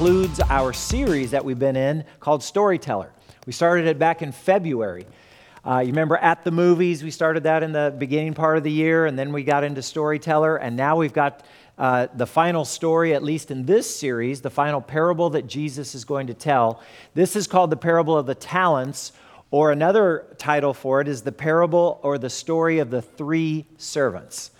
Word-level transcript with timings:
concludes 0.00 0.40
our 0.48 0.72
series 0.72 1.30
that 1.32 1.44
we've 1.44 1.58
been 1.58 1.76
in 1.76 2.02
called 2.20 2.42
Storyteller. 2.42 3.12
We 3.44 3.52
started 3.52 3.86
it 3.86 3.98
back 3.98 4.22
in 4.22 4.32
February. 4.32 5.04
Uh, 5.62 5.80
you 5.80 5.88
remember 5.88 6.16
at 6.16 6.42
the 6.42 6.50
movies, 6.50 7.04
we 7.04 7.10
started 7.10 7.42
that 7.42 7.62
in 7.62 7.72
the 7.72 7.94
beginning 7.98 8.32
part 8.32 8.56
of 8.56 8.64
the 8.64 8.70
year, 8.70 9.04
and 9.04 9.18
then 9.18 9.30
we 9.30 9.44
got 9.44 9.62
into 9.62 9.82
Storyteller, 9.82 10.56
and 10.56 10.74
now 10.74 10.96
we've 10.96 11.12
got 11.12 11.44
uh, 11.76 12.06
the 12.14 12.26
final 12.26 12.64
story, 12.64 13.12
at 13.12 13.22
least 13.22 13.50
in 13.50 13.66
this 13.66 13.94
series, 13.94 14.40
the 14.40 14.48
final 14.48 14.80
parable 14.80 15.28
that 15.28 15.46
Jesus 15.46 15.94
is 15.94 16.06
going 16.06 16.28
to 16.28 16.34
tell. 16.34 16.80
This 17.12 17.36
is 17.36 17.46
called 17.46 17.68
the 17.68 17.76
parable 17.76 18.16
of 18.16 18.24
the 18.24 18.34
talents, 18.34 19.12
or 19.50 19.70
another 19.70 20.34
title 20.38 20.72
for 20.72 21.02
it 21.02 21.08
is 21.08 21.20
the 21.20 21.30
parable 21.30 22.00
or 22.02 22.16
the 22.16 22.30
story 22.30 22.78
of 22.78 22.88
the 22.88 23.02
three 23.02 23.66
servants. 23.76 24.50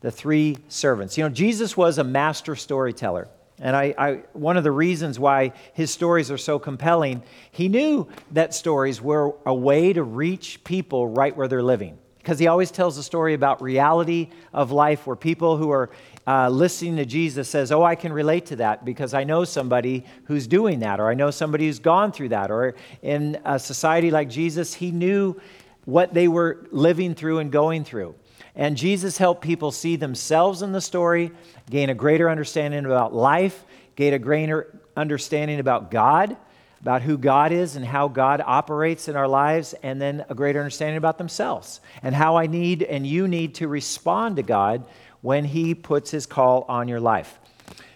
The 0.00 0.10
three 0.10 0.56
servants. 0.66 1.16
You 1.16 1.22
know, 1.22 1.30
Jesus 1.30 1.76
was 1.76 1.98
a 1.98 2.04
master 2.04 2.56
storyteller. 2.56 3.28
And 3.60 3.74
I, 3.74 3.94
I, 3.98 4.12
one 4.32 4.56
of 4.56 4.64
the 4.64 4.70
reasons 4.70 5.18
why 5.18 5.52
his 5.72 5.90
stories 5.90 6.30
are 6.30 6.38
so 6.38 6.58
compelling, 6.58 7.22
he 7.50 7.68
knew 7.68 8.08
that 8.32 8.54
stories 8.54 9.00
were 9.00 9.34
a 9.44 9.54
way 9.54 9.92
to 9.92 10.02
reach 10.02 10.62
people 10.64 11.08
right 11.08 11.36
where 11.36 11.48
they're 11.48 11.62
living. 11.62 11.98
Because 12.18 12.38
he 12.38 12.46
always 12.46 12.70
tells 12.70 12.98
a 12.98 13.02
story 13.02 13.34
about 13.34 13.62
reality 13.62 14.28
of 14.52 14.70
life 14.70 15.06
where 15.06 15.16
people 15.16 15.56
who 15.56 15.70
are 15.70 15.90
uh, 16.26 16.50
listening 16.50 16.96
to 16.96 17.06
Jesus 17.06 17.48
says, 17.48 17.72
"Oh, 17.72 17.82
I 17.82 17.94
can 17.94 18.12
relate 18.12 18.44
to 18.46 18.56
that 18.56 18.84
because 18.84 19.14
I 19.14 19.24
know 19.24 19.44
somebody 19.44 20.04
who's 20.24 20.46
doing 20.46 20.80
that, 20.80 21.00
or 21.00 21.08
I 21.08 21.14
know 21.14 21.30
somebody 21.30 21.66
who's 21.66 21.78
gone 21.78 22.12
through 22.12 22.28
that." 22.30 22.50
Or 22.50 22.74
in 23.00 23.40
a 23.46 23.58
society 23.58 24.10
like 24.10 24.28
Jesus, 24.28 24.74
he 24.74 24.90
knew 24.90 25.40
what 25.86 26.12
they 26.12 26.28
were 26.28 26.66
living 26.70 27.14
through 27.14 27.38
and 27.38 27.50
going 27.50 27.82
through. 27.82 28.14
And 28.54 28.76
Jesus 28.76 29.18
helped 29.18 29.42
people 29.42 29.70
see 29.70 29.96
themselves 29.96 30.62
in 30.62 30.72
the 30.72 30.80
story, 30.80 31.30
gain 31.70 31.90
a 31.90 31.94
greater 31.94 32.28
understanding 32.28 32.84
about 32.84 33.14
life, 33.14 33.64
gain 33.96 34.14
a 34.14 34.18
greater 34.18 34.80
understanding 34.96 35.60
about 35.60 35.90
God, 35.90 36.36
about 36.80 37.02
who 37.02 37.18
God 37.18 37.52
is 37.52 37.76
and 37.76 37.84
how 37.84 38.08
God 38.08 38.42
operates 38.44 39.08
in 39.08 39.16
our 39.16 39.28
lives, 39.28 39.74
and 39.82 40.00
then 40.00 40.24
a 40.28 40.34
greater 40.34 40.60
understanding 40.60 40.96
about 40.96 41.18
themselves 41.18 41.80
and 42.02 42.14
how 42.14 42.36
I 42.36 42.46
need 42.46 42.82
and 42.82 43.06
you 43.06 43.28
need 43.28 43.56
to 43.56 43.68
respond 43.68 44.36
to 44.36 44.42
God 44.42 44.84
when 45.20 45.44
He 45.44 45.74
puts 45.74 46.10
His 46.10 46.26
call 46.26 46.64
on 46.68 46.88
your 46.88 47.00
life. 47.00 47.38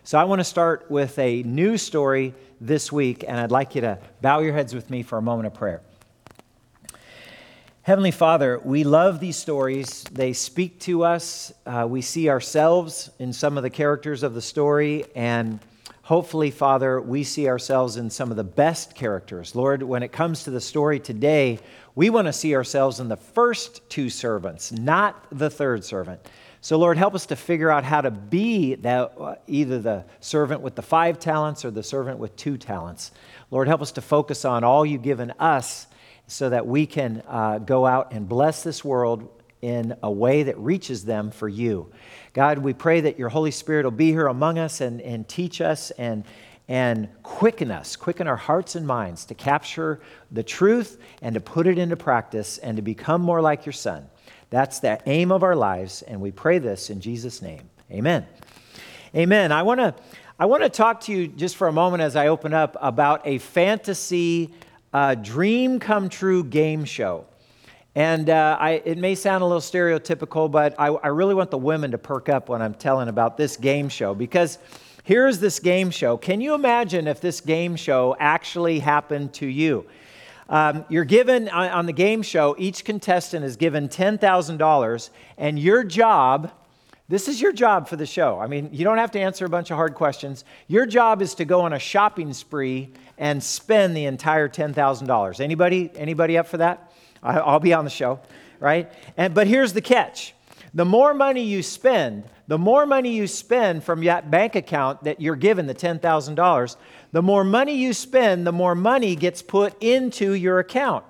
So 0.04 0.18
I 0.18 0.24
want 0.24 0.40
to 0.40 0.44
start 0.44 0.90
with 0.90 1.16
a 1.18 1.44
new 1.44 1.76
story 1.76 2.34
this 2.60 2.90
week, 2.90 3.24
and 3.26 3.38
I'd 3.38 3.52
like 3.52 3.76
you 3.76 3.82
to 3.82 3.98
bow 4.20 4.40
your 4.40 4.52
heads 4.52 4.74
with 4.74 4.90
me 4.90 5.02
for 5.02 5.16
a 5.16 5.22
moment 5.22 5.46
of 5.46 5.54
prayer. 5.54 5.82
Heavenly 7.84 8.12
Father, 8.12 8.60
we 8.62 8.84
love 8.84 9.18
these 9.18 9.34
stories. 9.36 10.04
They 10.12 10.34
speak 10.34 10.78
to 10.82 11.02
us. 11.02 11.52
Uh, 11.66 11.84
we 11.90 12.00
see 12.00 12.28
ourselves 12.28 13.10
in 13.18 13.32
some 13.32 13.56
of 13.56 13.64
the 13.64 13.70
characters 13.70 14.22
of 14.22 14.34
the 14.34 14.40
story, 14.40 15.04
and 15.16 15.58
hopefully, 16.02 16.52
Father, 16.52 17.00
we 17.00 17.24
see 17.24 17.48
ourselves 17.48 17.96
in 17.96 18.08
some 18.08 18.30
of 18.30 18.36
the 18.36 18.44
best 18.44 18.94
characters. 18.94 19.56
Lord, 19.56 19.82
when 19.82 20.04
it 20.04 20.12
comes 20.12 20.44
to 20.44 20.52
the 20.52 20.60
story 20.60 21.00
today, 21.00 21.58
we 21.96 22.08
want 22.08 22.28
to 22.28 22.32
see 22.32 22.54
ourselves 22.54 23.00
in 23.00 23.08
the 23.08 23.16
first 23.16 23.80
two 23.90 24.10
servants, 24.10 24.70
not 24.70 25.26
the 25.32 25.50
third 25.50 25.84
servant. 25.84 26.20
So, 26.60 26.78
Lord, 26.78 26.96
help 26.96 27.16
us 27.16 27.26
to 27.26 27.34
figure 27.34 27.68
out 27.68 27.82
how 27.82 28.00
to 28.00 28.12
be 28.12 28.76
that, 28.76 29.12
uh, 29.18 29.34
either 29.48 29.80
the 29.80 30.04
servant 30.20 30.60
with 30.60 30.76
the 30.76 30.82
five 30.82 31.18
talents 31.18 31.64
or 31.64 31.72
the 31.72 31.82
servant 31.82 32.20
with 32.20 32.36
two 32.36 32.58
talents. 32.58 33.10
Lord, 33.50 33.66
help 33.66 33.82
us 33.82 33.90
to 33.90 34.00
focus 34.00 34.44
on 34.44 34.62
all 34.62 34.86
you've 34.86 35.02
given 35.02 35.32
us 35.40 35.88
so 36.32 36.48
that 36.48 36.66
we 36.66 36.86
can 36.86 37.22
uh, 37.28 37.58
go 37.58 37.84
out 37.84 38.12
and 38.12 38.26
bless 38.26 38.62
this 38.62 38.82
world 38.82 39.28
in 39.60 39.94
a 40.02 40.10
way 40.10 40.42
that 40.42 40.58
reaches 40.58 41.04
them 41.04 41.30
for 41.30 41.46
you. 41.46 41.92
God, 42.32 42.58
we 42.58 42.72
pray 42.72 43.02
that 43.02 43.18
your 43.18 43.28
Holy 43.28 43.50
Spirit 43.50 43.84
will 43.84 43.90
be 43.90 44.10
here 44.10 44.26
among 44.26 44.58
us 44.58 44.80
and, 44.80 45.02
and 45.02 45.28
teach 45.28 45.60
us 45.60 45.90
and, 45.92 46.24
and 46.68 47.08
quicken 47.22 47.70
us, 47.70 47.96
quicken 47.96 48.26
our 48.26 48.36
hearts 48.36 48.74
and 48.76 48.86
minds 48.86 49.26
to 49.26 49.34
capture 49.34 50.00
the 50.30 50.42
truth 50.42 50.98
and 51.20 51.34
to 51.34 51.40
put 51.40 51.66
it 51.66 51.76
into 51.78 51.96
practice 51.96 52.56
and 52.56 52.76
to 52.76 52.82
become 52.82 53.20
more 53.20 53.42
like 53.42 53.66
your 53.66 53.74
Son. 53.74 54.08
That's 54.48 54.80
the 54.80 55.00
aim 55.06 55.30
of 55.32 55.42
our 55.42 55.54
lives, 55.54 56.00
and 56.00 56.20
we 56.20 56.30
pray 56.30 56.58
this 56.58 56.88
in 56.88 57.00
Jesus' 57.00 57.42
name. 57.42 57.68
Amen. 57.90 58.26
Amen. 59.14 59.52
I 59.52 59.62
want 59.62 59.80
to 59.80 59.94
I 60.38 60.46
want 60.46 60.62
to 60.62 60.70
talk 60.70 61.02
to 61.02 61.12
you 61.12 61.28
just 61.28 61.56
for 61.56 61.68
a 61.68 61.72
moment 61.72 62.02
as 62.02 62.16
I 62.16 62.28
open 62.28 62.54
up 62.54 62.76
about 62.80 63.26
a 63.26 63.36
fantasy 63.38 64.52
uh, 64.92 65.14
dream 65.14 65.80
come 65.80 66.08
true 66.08 66.44
game 66.44 66.84
show. 66.84 67.24
And 67.94 68.30
uh, 68.30 68.56
I, 68.58 68.82
it 68.84 68.96
may 68.96 69.14
sound 69.14 69.42
a 69.42 69.46
little 69.46 69.60
stereotypical, 69.60 70.50
but 70.50 70.74
I, 70.78 70.86
I 70.86 71.08
really 71.08 71.34
want 71.34 71.50
the 71.50 71.58
women 71.58 71.90
to 71.90 71.98
perk 71.98 72.28
up 72.28 72.48
when 72.48 72.62
I'm 72.62 72.74
telling 72.74 73.08
about 73.08 73.36
this 73.36 73.56
game 73.56 73.88
show 73.88 74.14
because 74.14 74.58
here's 75.04 75.40
this 75.40 75.58
game 75.58 75.90
show. 75.90 76.16
Can 76.16 76.40
you 76.40 76.54
imagine 76.54 77.06
if 77.06 77.20
this 77.20 77.40
game 77.40 77.76
show 77.76 78.16
actually 78.18 78.78
happened 78.78 79.34
to 79.34 79.46
you? 79.46 79.84
Um, 80.48 80.84
you're 80.88 81.04
given 81.04 81.48
on, 81.48 81.68
on 81.68 81.86
the 81.86 81.92
game 81.92 82.22
show, 82.22 82.54
each 82.58 82.84
contestant 82.84 83.44
is 83.44 83.56
given 83.56 83.88
$10,000, 83.88 85.10
and 85.38 85.58
your 85.58 85.84
job 85.84 86.50
this 87.08 87.28
is 87.28 87.40
your 87.40 87.52
job 87.52 87.88
for 87.88 87.96
the 87.96 88.06
show. 88.06 88.38
I 88.38 88.46
mean, 88.46 88.70
you 88.72 88.84
don't 88.84 88.98
have 88.98 89.10
to 89.12 89.20
answer 89.20 89.44
a 89.44 89.48
bunch 89.48 89.70
of 89.70 89.76
hard 89.76 89.94
questions. 89.94 90.44
Your 90.66 90.86
job 90.86 91.20
is 91.20 91.34
to 91.34 91.44
go 91.44 91.62
on 91.62 91.72
a 91.72 91.78
shopping 91.78 92.32
spree 92.32 92.92
and 93.18 93.42
spend 93.42 93.96
the 93.96 94.06
entire 94.06 94.48
$10,000. 94.48 95.40
Anybody 95.40 95.90
anybody 95.94 96.38
up 96.38 96.46
for 96.46 96.58
that? 96.58 96.92
I'll 97.22 97.60
be 97.60 97.72
on 97.72 97.84
the 97.84 97.90
show, 97.90 98.20
right? 98.60 98.90
And 99.16 99.34
but 99.34 99.46
here's 99.46 99.72
the 99.72 99.80
catch. 99.80 100.34
The 100.74 100.84
more 100.84 101.12
money 101.12 101.44
you 101.44 101.62
spend, 101.62 102.24
the 102.48 102.58
more 102.58 102.86
money 102.86 103.14
you 103.14 103.26
spend 103.26 103.84
from 103.84 104.02
that 104.04 104.30
bank 104.30 104.54
account 104.54 105.04
that 105.04 105.20
you're 105.20 105.36
given 105.36 105.66
the 105.66 105.74
$10,000, 105.74 106.76
the 107.12 107.22
more 107.22 107.44
money 107.44 107.76
you 107.76 107.92
spend, 107.92 108.46
the 108.46 108.52
more 108.52 108.74
money 108.74 109.14
gets 109.14 109.42
put 109.42 109.80
into 109.82 110.32
your 110.32 110.58
account. 110.58 111.04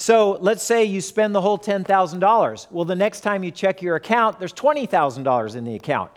So 0.00 0.38
let's 0.40 0.62
say 0.62 0.84
you 0.84 1.00
spend 1.00 1.34
the 1.34 1.40
whole 1.40 1.58
$10,000. 1.58 2.66
Well, 2.70 2.84
the 2.84 2.94
next 2.94 3.22
time 3.22 3.42
you 3.42 3.50
check 3.50 3.82
your 3.82 3.96
account, 3.96 4.38
there's 4.38 4.52
$20,000 4.52 5.56
in 5.56 5.64
the 5.64 5.74
account. 5.74 6.12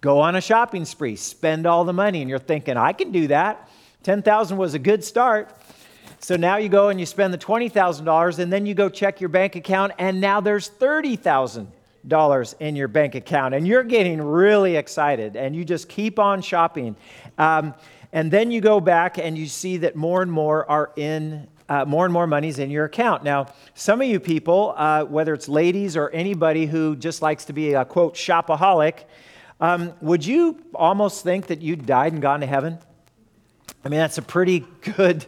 Go 0.00 0.20
on 0.20 0.36
a 0.36 0.40
shopping 0.40 0.86
spree, 0.86 1.16
spend 1.16 1.66
all 1.66 1.84
the 1.84 1.92
money, 1.92 2.22
and 2.22 2.30
you're 2.30 2.38
thinking, 2.38 2.78
I 2.78 2.94
can 2.94 3.12
do 3.12 3.26
that. 3.26 3.68
10,000 4.04 4.56
was 4.56 4.72
a 4.72 4.78
good 4.78 5.04
start. 5.04 5.54
So 6.18 6.36
now 6.36 6.56
you 6.56 6.70
go 6.70 6.88
and 6.88 6.98
you 6.98 7.04
spend 7.04 7.34
the 7.34 7.38
$20,000, 7.38 8.38
and 8.38 8.50
then 8.50 8.64
you 8.64 8.72
go 8.72 8.88
check 8.88 9.20
your 9.20 9.28
bank 9.28 9.54
account, 9.54 9.92
and 9.98 10.18
now 10.18 10.40
there's 10.40 10.70
$30,000 10.70 12.54
in 12.60 12.74
your 12.74 12.88
bank 12.88 13.14
account, 13.16 13.54
and 13.54 13.68
you're 13.68 13.84
getting 13.84 14.22
really 14.22 14.76
excited, 14.76 15.36
and 15.36 15.54
you 15.54 15.62
just 15.62 15.90
keep 15.90 16.18
on 16.18 16.40
shopping. 16.40 16.96
Um, 17.36 17.74
and 18.14 18.30
then 18.30 18.50
you 18.50 18.62
go 18.62 18.80
back 18.80 19.18
and 19.18 19.36
you 19.36 19.44
see 19.44 19.76
that 19.78 19.94
more 19.94 20.22
and 20.22 20.32
more 20.32 20.68
are 20.70 20.90
in 20.96 21.48
uh, 21.68 21.84
more 21.84 22.04
and 22.04 22.12
more 22.12 22.26
money's 22.26 22.58
in 22.58 22.70
your 22.70 22.84
account. 22.84 23.24
Now, 23.24 23.46
some 23.74 24.00
of 24.00 24.06
you 24.06 24.20
people, 24.20 24.74
uh, 24.76 25.04
whether 25.04 25.34
it's 25.34 25.48
ladies 25.48 25.96
or 25.96 26.10
anybody 26.10 26.66
who 26.66 26.96
just 26.96 27.22
likes 27.22 27.44
to 27.46 27.52
be 27.52 27.74
a 27.74 27.84
quote 27.84 28.14
shopaholic, 28.14 29.04
um, 29.60 29.94
would 30.00 30.24
you 30.24 30.62
almost 30.74 31.24
think 31.24 31.46
that 31.46 31.62
you 31.62 31.76
died 31.76 32.12
and 32.12 32.22
gone 32.22 32.40
to 32.40 32.46
heaven? 32.46 32.78
I 33.84 33.88
mean, 33.88 33.98
that's 33.98 34.18
a 34.18 34.22
pretty 34.22 34.64
good. 34.82 35.26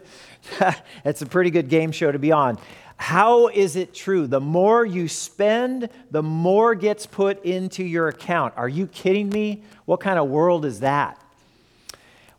that's 1.04 1.22
a 1.22 1.26
pretty 1.26 1.50
good 1.50 1.69
game 1.69 1.93
show 1.93 2.10
to 2.10 2.19
be 2.19 2.32
on. 2.32 2.59
How 2.97 3.47
is 3.49 3.76
it 3.76 3.94
true? 3.94 4.26
The 4.26 4.41
more 4.41 4.84
you 4.84 5.06
spend, 5.06 5.88
the 6.10 6.22
more 6.22 6.75
gets 6.75 7.06
put 7.06 7.44
into 7.44 7.84
your 7.84 8.09
account. 8.09 8.55
Are 8.56 8.69
you 8.69 8.88
kidding 8.88 9.28
me? 9.28 9.62
What 9.84 10.00
kind 10.00 10.19
of 10.19 10.28
world 10.28 10.65
is 10.65 10.81
that? 10.81 11.22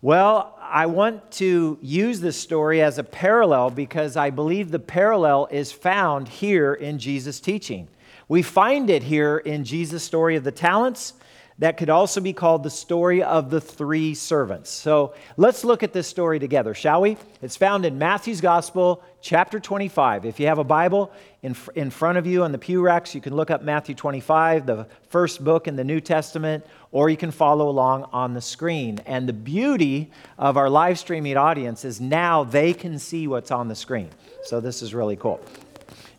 Well, 0.01 0.58
I 0.71 0.85
want 0.85 1.31
to 1.33 1.79
use 1.81 2.19
this 2.19 2.39
story 2.39 2.81
as 2.81 2.99
a 2.99 3.03
parallel 3.03 3.71
because 3.71 4.15
I 4.15 4.29
believe 4.29 4.69
the 4.69 4.79
parallel 4.79 5.47
is 5.49 5.71
found 5.71 6.27
here 6.27 6.75
in 6.75 6.99
Jesus' 6.99 7.39
teaching. 7.39 7.87
We 8.27 8.43
find 8.43 8.89
it 8.91 9.01
here 9.01 9.39
in 9.39 9.63
Jesus' 9.63 10.03
story 10.03 10.35
of 10.35 10.43
the 10.43 10.51
talents 10.51 11.13
that 11.59 11.75
could 11.75 11.89
also 11.89 12.21
be 12.21 12.31
called 12.31 12.63
the 12.63 12.69
story 12.69 13.21
of 13.21 13.49
the 13.49 13.59
three 13.59 14.15
servants. 14.15 14.69
So 14.69 15.13
let's 15.35 15.65
look 15.65 15.83
at 15.83 15.91
this 15.91 16.07
story 16.07 16.39
together, 16.39 16.73
shall 16.73 17.01
we? 17.01 17.17
It's 17.41 17.57
found 17.57 17.85
in 17.85 17.97
Matthew's 17.97 18.39
Gospel, 18.39 19.03
chapter 19.21 19.59
25. 19.59 20.25
If 20.25 20.39
you 20.39 20.47
have 20.47 20.57
a 20.57 20.63
Bible 20.63 21.11
in, 21.41 21.55
in 21.75 21.89
front 21.89 22.17
of 22.17 22.25
you 22.25 22.43
on 22.43 22.53
the 22.53 22.57
pew 22.57 22.81
racks, 22.81 23.13
you 23.13 23.19
can 23.19 23.35
look 23.35 23.51
up 23.51 23.61
Matthew 23.61 23.93
25, 23.93 24.65
the 24.65 24.87
first 25.09 25.43
book 25.43 25.67
in 25.67 25.75
the 25.75 25.83
New 25.83 25.99
Testament, 25.99 26.65
or 26.93 27.09
you 27.09 27.17
can 27.17 27.29
follow 27.29 27.67
along 27.67 28.05
on 28.13 28.33
the 28.33 28.41
screen. 28.41 28.99
And 29.05 29.27
the 29.27 29.33
beauty 29.33 30.11
of 30.37 30.55
our 30.55 30.69
live 30.69 30.97
streaming 30.97 31.35
audience 31.35 31.83
is 31.83 31.99
now 31.99 32.45
they 32.45 32.73
can 32.73 32.97
see 32.97 33.27
what's 33.27 33.51
on 33.51 33.67
the 33.67 33.75
screen. 33.75 34.09
So 34.43 34.61
this 34.61 34.81
is 34.81 34.93
really 34.93 35.17
cool. 35.17 35.41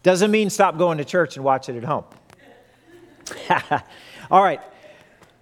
Doesn't 0.02 0.30
mean 0.30 0.50
stop 0.50 0.76
going 0.76 0.98
to 0.98 1.04
church 1.04 1.36
and 1.36 1.44
watch 1.44 1.70
it 1.70 1.76
at 1.76 1.84
home. 1.84 2.04
All 4.30 4.42
right, 4.42 4.60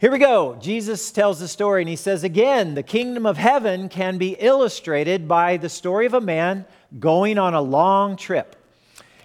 here 0.01 0.13
we 0.13 0.19
go. 0.19 0.57
Jesus 0.61 1.11
tells 1.11 1.41
the 1.41 1.49
story, 1.49 1.83
and 1.83 1.89
he 1.89 1.97
says 1.97 2.23
again, 2.23 2.75
the 2.75 2.85
kingdom 2.85 3.27
of 3.27 3.37
heaven 3.37 3.89
can 3.89 4.17
be 4.17 4.37
illustrated 4.39 5.27
by 5.27 5.57
the 5.57 5.69
story 5.69 6.07
of 6.07 6.15
a 6.15 6.21
man 6.21 6.67
going 7.01 7.37
on 7.37 7.53
a 7.53 7.61
long 7.61 8.17
trip. 8.17 8.55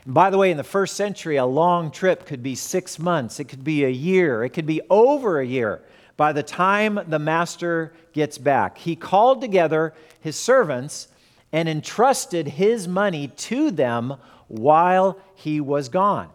And 0.05 0.15
by 0.15 0.31
the 0.31 0.37
way, 0.39 0.49
in 0.49 0.57
the 0.57 0.63
first 0.63 0.95
century, 0.95 1.37
a 1.37 1.45
long 1.45 1.91
trip 1.91 2.25
could 2.25 2.41
be 2.41 2.55
six 2.55 2.97
months, 2.97 3.39
it 3.39 3.45
could 3.45 3.63
be 3.63 3.85
a 3.85 3.89
year, 3.89 4.43
it 4.43 4.49
could 4.49 4.65
be 4.65 4.81
over 4.89 5.39
a 5.39 5.45
year. 5.45 5.83
by 6.17 6.31
the 6.31 6.43
time 6.43 6.99
the 7.07 7.19
master 7.19 7.93
gets 8.13 8.37
back. 8.37 8.77
He 8.77 8.95
called 8.95 9.41
together 9.41 9.93
his 10.19 10.35
servants 10.35 11.07
and 11.51 11.67
entrusted 11.69 12.47
his 12.47 12.87
money 12.87 13.27
to 13.27 13.71
them 13.71 14.15
while 14.47 15.17
he 15.35 15.59
was 15.61 15.89
gone. 15.89 16.29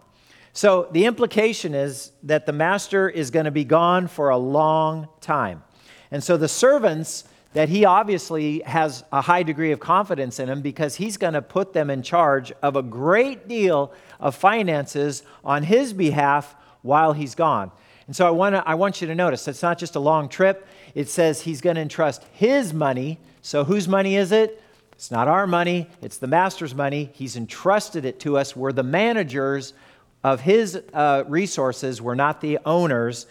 So 0.59 0.89
the 0.91 1.05
implication 1.05 1.73
is 1.73 2.11
that 2.25 2.45
the 2.45 2.53
master 2.53 3.09
is 3.09 3.31
going 3.31 3.45
to 3.45 3.53
be 3.53 3.63
gone 3.63 4.09
for 4.09 4.31
a 4.31 4.37
long 4.37 5.07
time. 5.21 5.63
And 6.11 6.21
so 6.21 6.37
the 6.37 6.49
servants 6.49 7.23
that 7.53 7.69
he 7.69 7.85
obviously 7.85 8.63
has 8.67 9.05
a 9.13 9.21
high 9.21 9.45
degree 9.45 9.71
of 9.71 9.79
confidence 9.79 10.41
in 10.41 10.49
them 10.49 10.61
because 10.61 10.97
he's 10.97 11.17
going 11.17 11.35
to 11.35 11.43
put 11.43 11.75
them 11.75 11.91
in 11.91 12.03
charge 12.03 12.51
of 12.61 12.75
a 12.75 12.83
great 12.83 13.47
deal 13.47 13.93
of 14.19 14.35
finances 14.35 15.23
on 15.45 15.63
his 15.63 15.93
behalf 15.93 16.57
while 16.83 17.13
he's 17.13 17.37
gone. 17.37 17.71
And 18.09 18.17
so 18.17 18.27
I, 18.27 18.31
wanna, 18.31 18.61
I 18.67 18.75
want 18.75 19.01
you 19.01 19.07
to 19.07 19.15
notice 19.15 19.47
it's 19.47 19.63
not 19.63 19.79
just 19.79 19.95
a 19.95 20.01
long 20.01 20.29
trip. 20.29 20.67
It 20.93 21.09
says 21.09 21.41
he's 21.41 21.61
going 21.61 21.77
to 21.77 21.83
entrust 21.83 22.25
his 22.33 22.75
money. 22.75 23.21
So 23.43 23.63
whose 23.63 23.87
money 23.87 24.17
is 24.17 24.33
it? 24.33 24.61
It's 24.91 25.13
not 25.13 25.29
our 25.29 25.47
money, 25.47 25.89
it's 26.03 26.17
the 26.17 26.27
master's 26.27 26.75
money. 26.75 27.11
He's 27.13 27.37
entrusted 27.37 28.05
it 28.05 28.19
to 28.19 28.37
us. 28.37 28.57
We're 28.57 28.73
the 28.73 28.83
managers 28.83 29.73
of 30.25 30.41
his 30.41 30.81
uh, 30.93 31.25
resources, 31.29 32.03
we're 32.03 32.15
not 32.15 32.41
the 32.41 32.59
owners. 32.65 33.27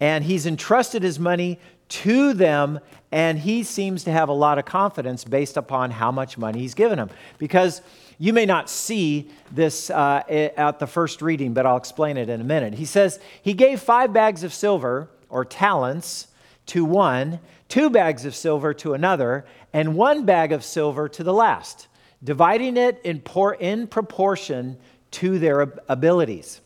And 0.00 0.24
he's 0.24 0.46
entrusted 0.46 1.02
his 1.02 1.18
money 1.18 1.58
to 1.88 2.32
them, 2.32 2.80
and 3.12 3.38
he 3.38 3.62
seems 3.62 4.04
to 4.04 4.10
have 4.10 4.28
a 4.28 4.32
lot 4.32 4.58
of 4.58 4.64
confidence 4.64 5.24
based 5.24 5.56
upon 5.56 5.90
how 5.90 6.10
much 6.10 6.36
money 6.36 6.60
he's 6.60 6.74
given 6.74 6.98
them. 6.98 7.10
Because 7.38 7.82
you 8.18 8.32
may 8.32 8.46
not 8.46 8.70
see 8.70 9.30
this 9.52 9.90
uh, 9.90 10.22
at 10.56 10.78
the 10.78 10.86
first 10.86 11.22
reading, 11.22 11.54
but 11.54 11.66
I'll 11.66 11.76
explain 11.76 12.16
it 12.16 12.28
in 12.28 12.40
a 12.40 12.44
minute. 12.44 12.74
He 12.74 12.84
says, 12.84 13.20
He 13.42 13.54
gave 13.54 13.80
five 13.80 14.12
bags 14.12 14.42
of 14.44 14.52
silver, 14.52 15.08
or 15.28 15.44
talents, 15.44 16.28
to 16.66 16.84
one, 16.84 17.40
two 17.68 17.90
bags 17.90 18.24
of 18.24 18.34
silver 18.34 18.72
to 18.74 18.94
another, 18.94 19.44
and 19.72 19.94
one 19.96 20.24
bag 20.24 20.52
of 20.52 20.64
silver 20.64 21.08
to 21.10 21.22
the 21.22 21.32
last, 21.32 21.88
dividing 22.22 22.76
it 22.76 23.00
in, 23.04 23.20
por- 23.20 23.54
in 23.54 23.86
proportion 23.86 24.78
to 25.14 25.38
their 25.38 25.60
abilities. 25.88 26.60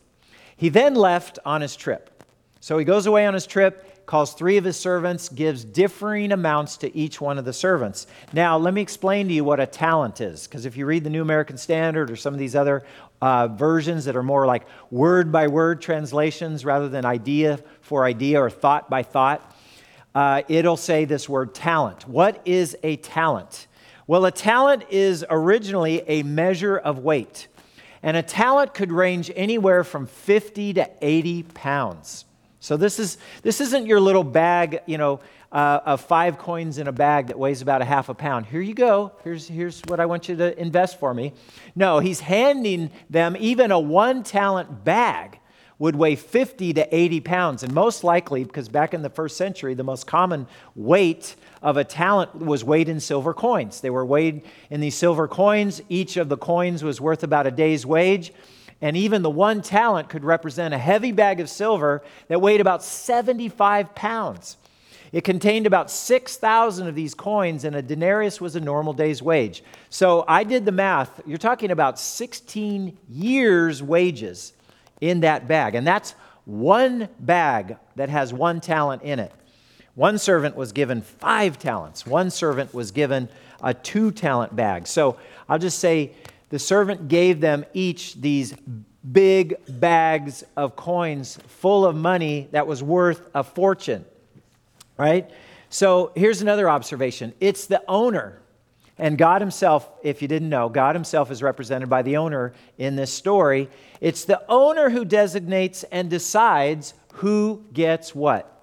He 0.55 0.69
then 0.69 0.95
left 0.95 1.39
on 1.45 1.61
his 1.61 1.75
trip. 1.75 2.23
So 2.59 2.77
he 2.77 2.85
goes 2.85 3.05
away 3.05 3.25
on 3.25 3.33
his 3.33 3.47
trip 3.47 3.89
calls 4.09 4.33
three 4.33 4.57
of 4.57 4.63
his 4.63 4.75
servants, 4.75 5.29
gives 5.29 5.63
differing 5.63 6.31
amounts 6.31 6.77
to 6.77 6.97
each 6.97 7.21
one 7.21 7.37
of 7.37 7.45
the 7.45 7.53
servants. 7.53 8.07
Now, 8.33 8.57
let 8.57 8.73
me 8.73 8.81
explain 8.81 9.27
to 9.27 9.33
you 9.35 9.43
what 9.43 9.59
a 9.59 9.67
talent 9.67 10.19
is, 10.19 10.47
because 10.47 10.65
if 10.65 10.75
you 10.75 10.87
read 10.87 11.03
the 11.03 11.11
New 11.11 11.21
American 11.21 11.59
Standard 11.59 12.09
or 12.09 12.15
some 12.15 12.33
of 12.33 12.39
these 12.39 12.55
other 12.55 12.83
uh, 13.21 13.49
versions 13.49 14.05
that 14.05 14.15
are 14.15 14.23
more 14.23 14.47
like 14.47 14.65
word 14.89 15.31
by 15.31 15.45
word 15.45 15.79
translations 15.79 16.65
rather 16.65 16.89
than 16.89 17.05
idea 17.05 17.59
for 17.81 18.03
idea 18.03 18.41
or 18.41 18.49
thought 18.49 18.89
by 18.89 19.03
thought, 19.03 19.55
uh, 20.15 20.41
it'll 20.47 20.75
say 20.75 21.05
this 21.05 21.29
word 21.29 21.53
talent. 21.53 22.07
What 22.07 22.41
is 22.45 22.75
a 22.81 22.95
talent? 22.95 23.67
Well, 24.07 24.25
a 24.25 24.31
talent 24.31 24.85
is 24.89 25.23
originally 25.29 26.01
a 26.07 26.23
measure 26.23 26.75
of 26.75 26.97
weight, 26.97 27.47
and 28.01 28.15
a 28.15 28.23
talent 28.23 28.73
could 28.73 28.91
range 28.91 29.31
anywhere 29.35 29.83
from 29.83 30.07
50 30.07 30.73
to 30.73 30.89
80 31.01 31.43
pounds. 31.43 32.25
So 32.59 32.75
this 32.75 32.99
is 32.99 33.17
this 33.41 33.61
isn't 33.61 33.85
your 33.85 33.99
little 33.99 34.23
bag, 34.23 34.81
you 34.85 34.97
know, 34.97 35.21
uh, 35.51 35.79
of 35.85 36.01
five 36.01 36.37
coins 36.37 36.77
in 36.77 36.87
a 36.87 36.91
bag 36.91 37.27
that 37.27 37.39
weighs 37.39 37.61
about 37.61 37.81
a 37.81 37.85
half 37.85 38.09
a 38.09 38.13
pound. 38.13 38.45
Here 38.45 38.61
you 38.61 38.73
go. 38.73 39.13
Here's 39.23 39.47
here's 39.47 39.81
what 39.87 39.99
I 39.99 40.05
want 40.05 40.27
you 40.27 40.35
to 40.35 40.59
invest 40.59 40.99
for 40.99 41.13
me. 41.13 41.33
No, 41.75 41.99
he's 41.99 42.19
handing 42.19 42.91
them 43.09 43.37
even 43.39 43.71
a 43.71 43.79
one 43.79 44.23
talent 44.23 44.83
bag 44.83 45.39
would 45.79 45.95
weigh 45.95 46.15
50 46.15 46.73
to 46.73 46.95
80 46.95 47.21
pounds. 47.21 47.63
And 47.63 47.73
most 47.73 48.03
likely, 48.03 48.43
because 48.43 48.69
back 48.69 48.93
in 48.93 49.01
the 49.01 49.09
first 49.09 49.37
century, 49.37 49.73
the 49.73 49.83
most 49.83 50.05
common 50.05 50.45
weight 50.75 51.35
of 51.61 51.77
a 51.77 51.83
talent 51.83 52.35
was 52.35 52.63
weighed 52.63 52.89
in 52.89 52.99
silver 52.99 53.33
coins. 53.33 53.81
They 53.81 53.89
were 53.89 54.05
weighed 54.05 54.43
in 54.69 54.81
these 54.81 54.95
silver 54.95 55.27
coins. 55.27 55.81
Each 55.89 56.17
of 56.17 56.29
the 56.29 56.37
coins 56.37 56.83
was 56.83 57.01
worth 57.01 57.23
about 57.23 57.47
a 57.47 57.51
day's 57.51 57.85
wage 57.85 58.33
and 58.81 58.95
even 58.95 59.21
the 59.21 59.29
one 59.29 59.61
talent 59.61 60.09
could 60.09 60.23
represent 60.23 60.73
a 60.73 60.77
heavy 60.77 61.11
bag 61.11 61.39
of 61.39 61.49
silver 61.49 62.01
that 62.27 62.39
weighed 62.39 62.61
about 62.61 62.83
75 62.83 63.93
pounds. 63.93 64.57
It 65.11 65.23
contained 65.23 65.65
about 65.65 65.89
6,000 65.89 66.87
of 66.87 66.95
these 66.95 67.15
coins, 67.15 67.63
and 67.63 67.75
a 67.75 67.81
denarius 67.81 68.39
was 68.39 68.55
a 68.55 68.59
normal 68.59 68.93
day's 68.93 69.23
wage. 69.23 69.63
So 69.89 70.23
I 70.27 70.43
did 70.43 70.65
the 70.65 70.71
math. 70.71 71.21
You're 71.25 71.39
talking 71.39 71.71
about 71.71 71.99
16 71.99 72.95
years' 73.09 73.81
wages 73.81 74.53
in 75.01 75.21
that 75.21 75.47
bag. 75.47 75.75
And 75.75 75.85
that's 75.85 76.15
one 76.45 77.09
bag 77.19 77.77
that 77.95 78.09
has 78.09 78.33
one 78.33 78.59
talent 78.61 79.03
in 79.03 79.19
it. 79.19 79.31
One 79.95 80.17
servant 80.17 80.55
was 80.55 80.71
given 80.71 81.01
five 81.01 81.59
talents, 81.59 82.05
one 82.05 82.29
servant 82.29 82.73
was 82.73 82.91
given 82.91 83.29
a 83.61 83.73
two 83.73 84.11
talent 84.11 84.55
bag. 84.55 84.87
So 84.87 85.17
I'll 85.47 85.59
just 85.59 85.79
say 85.79 86.13
the 86.49 86.59
servant 86.59 87.07
gave 87.07 87.41
them 87.41 87.65
each 87.73 88.15
these 88.15 88.53
big 89.11 89.55
bags 89.67 90.43
of 90.55 90.75
coins 90.75 91.37
full 91.47 91.85
of 91.85 91.95
money 91.95 92.47
that 92.51 92.67
was 92.67 92.81
worth 92.81 93.27
a 93.33 93.43
fortune. 93.43 94.05
Right? 94.97 95.29
So 95.69 96.11
here's 96.15 96.41
another 96.41 96.69
observation 96.69 97.33
it's 97.39 97.67
the 97.67 97.83
owner. 97.87 98.41
And 98.97 99.17
God 99.17 99.39
Himself, 99.39 99.89
if 100.03 100.21
you 100.21 100.27
didn't 100.27 100.49
know, 100.49 100.67
God 100.67 100.93
Himself 100.93 101.31
is 101.31 101.41
represented 101.41 101.89
by 101.89 102.01
the 102.01 102.17
owner 102.17 102.53
in 102.77 102.97
this 102.97 103.13
story. 103.13 103.69
It's 104.01 104.25
the 104.25 104.41
owner 104.47 104.89
who 104.89 105.05
designates 105.05 105.83
and 105.83 106.09
decides 106.09 106.93
who 107.15 107.65
gets 107.73 108.15
what. 108.15 108.55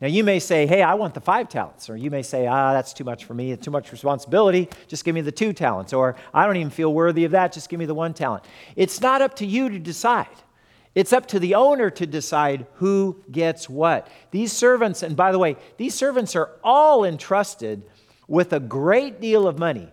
Now, 0.00 0.08
you 0.08 0.24
may 0.24 0.38
say, 0.38 0.66
hey, 0.66 0.82
I 0.82 0.94
want 0.94 1.12
the 1.12 1.20
five 1.20 1.48
talents. 1.48 1.90
Or 1.90 1.96
you 1.96 2.10
may 2.10 2.22
say, 2.22 2.46
ah, 2.46 2.72
that's 2.72 2.94
too 2.94 3.04
much 3.04 3.26
for 3.26 3.34
me, 3.34 3.52
it's 3.52 3.64
too 3.64 3.70
much 3.70 3.92
responsibility. 3.92 4.68
Just 4.88 5.04
give 5.04 5.14
me 5.14 5.20
the 5.20 5.32
two 5.32 5.52
talents. 5.52 5.92
Or 5.92 6.16
I 6.32 6.46
don't 6.46 6.56
even 6.56 6.70
feel 6.70 6.92
worthy 6.92 7.24
of 7.24 7.32
that. 7.32 7.52
Just 7.52 7.68
give 7.68 7.78
me 7.78 7.86
the 7.86 7.94
one 7.94 8.14
talent. 8.14 8.44
It's 8.76 9.00
not 9.00 9.20
up 9.20 9.36
to 9.36 9.46
you 9.46 9.68
to 9.68 9.78
decide. 9.78 10.26
It's 10.94 11.12
up 11.12 11.26
to 11.26 11.38
the 11.38 11.54
owner 11.54 11.90
to 11.90 12.06
decide 12.06 12.66
who 12.74 13.22
gets 13.30 13.68
what. 13.68 14.08
These 14.30 14.52
servants, 14.52 15.02
and 15.02 15.16
by 15.16 15.32
the 15.32 15.38
way, 15.38 15.56
these 15.76 15.94
servants 15.94 16.34
are 16.34 16.50
all 16.64 17.04
entrusted 17.04 17.82
with 18.26 18.52
a 18.52 18.60
great 18.60 19.20
deal 19.20 19.46
of 19.46 19.58
money. 19.58 19.90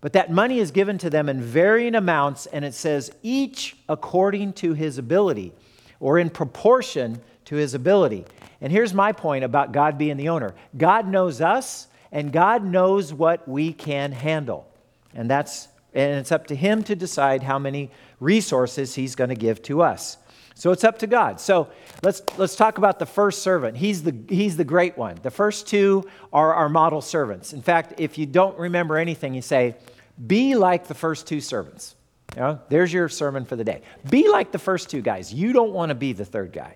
But 0.00 0.12
that 0.12 0.30
money 0.30 0.58
is 0.58 0.70
given 0.70 0.98
to 0.98 1.10
them 1.10 1.28
in 1.28 1.40
varying 1.40 1.94
amounts, 1.94 2.46
and 2.46 2.64
it 2.64 2.74
says 2.74 3.10
each 3.22 3.76
according 3.88 4.52
to 4.54 4.74
his 4.74 4.98
ability 4.98 5.52
or 6.00 6.18
in 6.18 6.30
proportion 6.30 7.20
to 7.46 7.56
his 7.56 7.74
ability. 7.74 8.24
And 8.60 8.72
here's 8.72 8.94
my 8.94 9.12
point 9.12 9.44
about 9.44 9.72
God 9.72 9.98
being 9.98 10.16
the 10.16 10.28
owner 10.28 10.54
God 10.76 11.08
knows 11.08 11.40
us, 11.40 11.88
and 12.12 12.32
God 12.32 12.64
knows 12.64 13.12
what 13.12 13.48
we 13.48 13.72
can 13.72 14.12
handle. 14.12 14.68
And 15.14 15.28
that's 15.28 15.68
and 15.94 16.20
it's 16.20 16.32
up 16.32 16.46
to 16.48 16.54
him 16.54 16.82
to 16.84 16.94
decide 16.94 17.42
how 17.42 17.58
many 17.58 17.90
resources 18.20 18.94
he's 18.94 19.16
going 19.16 19.30
to 19.30 19.36
give 19.36 19.62
to 19.62 19.82
us. 19.82 20.18
So 20.58 20.72
it's 20.72 20.82
up 20.82 20.98
to 20.98 21.06
God. 21.06 21.38
So 21.38 21.68
let's 22.02 22.20
let's 22.36 22.56
talk 22.56 22.78
about 22.78 22.98
the 22.98 23.06
first 23.06 23.42
servant. 23.42 23.76
He's 23.76 24.02
the 24.02 24.12
he's 24.28 24.56
the 24.56 24.64
great 24.64 24.98
one. 24.98 25.16
The 25.22 25.30
first 25.30 25.68
two 25.68 26.04
are 26.32 26.52
our 26.52 26.68
model 26.68 27.00
servants. 27.00 27.52
In 27.52 27.62
fact, 27.62 28.00
if 28.00 28.18
you 28.18 28.26
don't 28.26 28.58
remember 28.58 28.96
anything, 28.96 29.34
you 29.34 29.40
say, 29.40 29.76
"Be 30.26 30.56
like 30.56 30.88
the 30.88 30.94
first 30.94 31.28
two 31.28 31.40
servants." 31.40 31.94
You 32.34 32.42
know, 32.42 32.60
there's 32.70 32.92
your 32.92 33.08
sermon 33.08 33.44
for 33.44 33.54
the 33.54 33.62
day. 33.62 33.82
Be 34.10 34.28
like 34.28 34.50
the 34.50 34.58
first 34.58 34.90
two 34.90 35.00
guys. 35.00 35.32
You 35.32 35.52
don't 35.52 35.70
want 35.70 35.90
to 35.90 35.94
be 35.94 36.12
the 36.12 36.24
third 36.24 36.52
guy. 36.52 36.74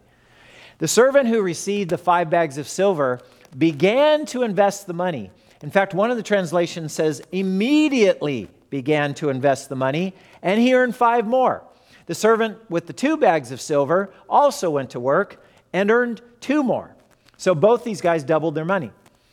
The 0.78 0.86
servant 0.86 1.28
who 1.28 1.42
received 1.42 1.90
the 1.90 1.98
five 1.98 2.30
bags 2.30 2.58
of 2.58 2.68
silver 2.68 3.20
began 3.58 4.26
to 4.26 4.44
invest 4.44 4.86
the 4.86 4.94
money. 4.94 5.32
In 5.60 5.72
fact, 5.72 5.92
one 5.92 6.12
of 6.12 6.16
the 6.16 6.22
translations 6.22 6.92
says 6.92 7.20
immediately 7.32 8.48
began 8.70 9.12
to 9.14 9.28
invest 9.28 9.68
the 9.68 9.76
money, 9.76 10.14
and 10.40 10.60
he 10.60 10.72
earned 10.72 10.94
five 10.94 11.26
more. 11.26 11.64
The 12.06 12.14
servant 12.14 12.58
with 12.70 12.86
the 12.86 12.92
two 12.92 13.16
bags 13.16 13.52
of 13.52 13.60
silver 13.60 14.12
also 14.28 14.70
went 14.70 14.90
to 14.90 15.00
work 15.00 15.44
and 15.72 15.90
earned 15.90 16.20
two 16.40 16.62
more. 16.62 16.94
So 17.36 17.54
both 17.54 17.84
these 17.84 18.00
guys 18.00 18.24
doubled 18.24 18.54
their 18.54 18.64
money. 18.64 18.92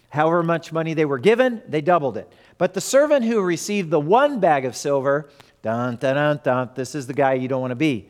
However 0.09 0.41
much 0.41 0.71
money 0.71 0.93
they 0.93 1.05
were 1.05 1.19
given, 1.19 1.61
they 1.67 1.81
doubled 1.81 2.17
it. 2.17 2.31
But 2.57 2.73
the 2.73 2.81
servant 2.81 3.25
who 3.25 3.41
received 3.41 3.89
the 3.89 3.99
one 3.99 4.39
bag 4.39 4.65
of 4.65 4.75
silver, 4.75 5.29
dun, 5.61 5.97
dun, 5.97 6.15
dun, 6.15 6.39
dun, 6.43 6.69
this 6.75 6.95
is 6.95 7.07
the 7.07 7.13
guy 7.13 7.33
you 7.33 7.47
don't 7.47 7.61
want 7.61 7.71
to 7.71 7.75
be. 7.75 8.09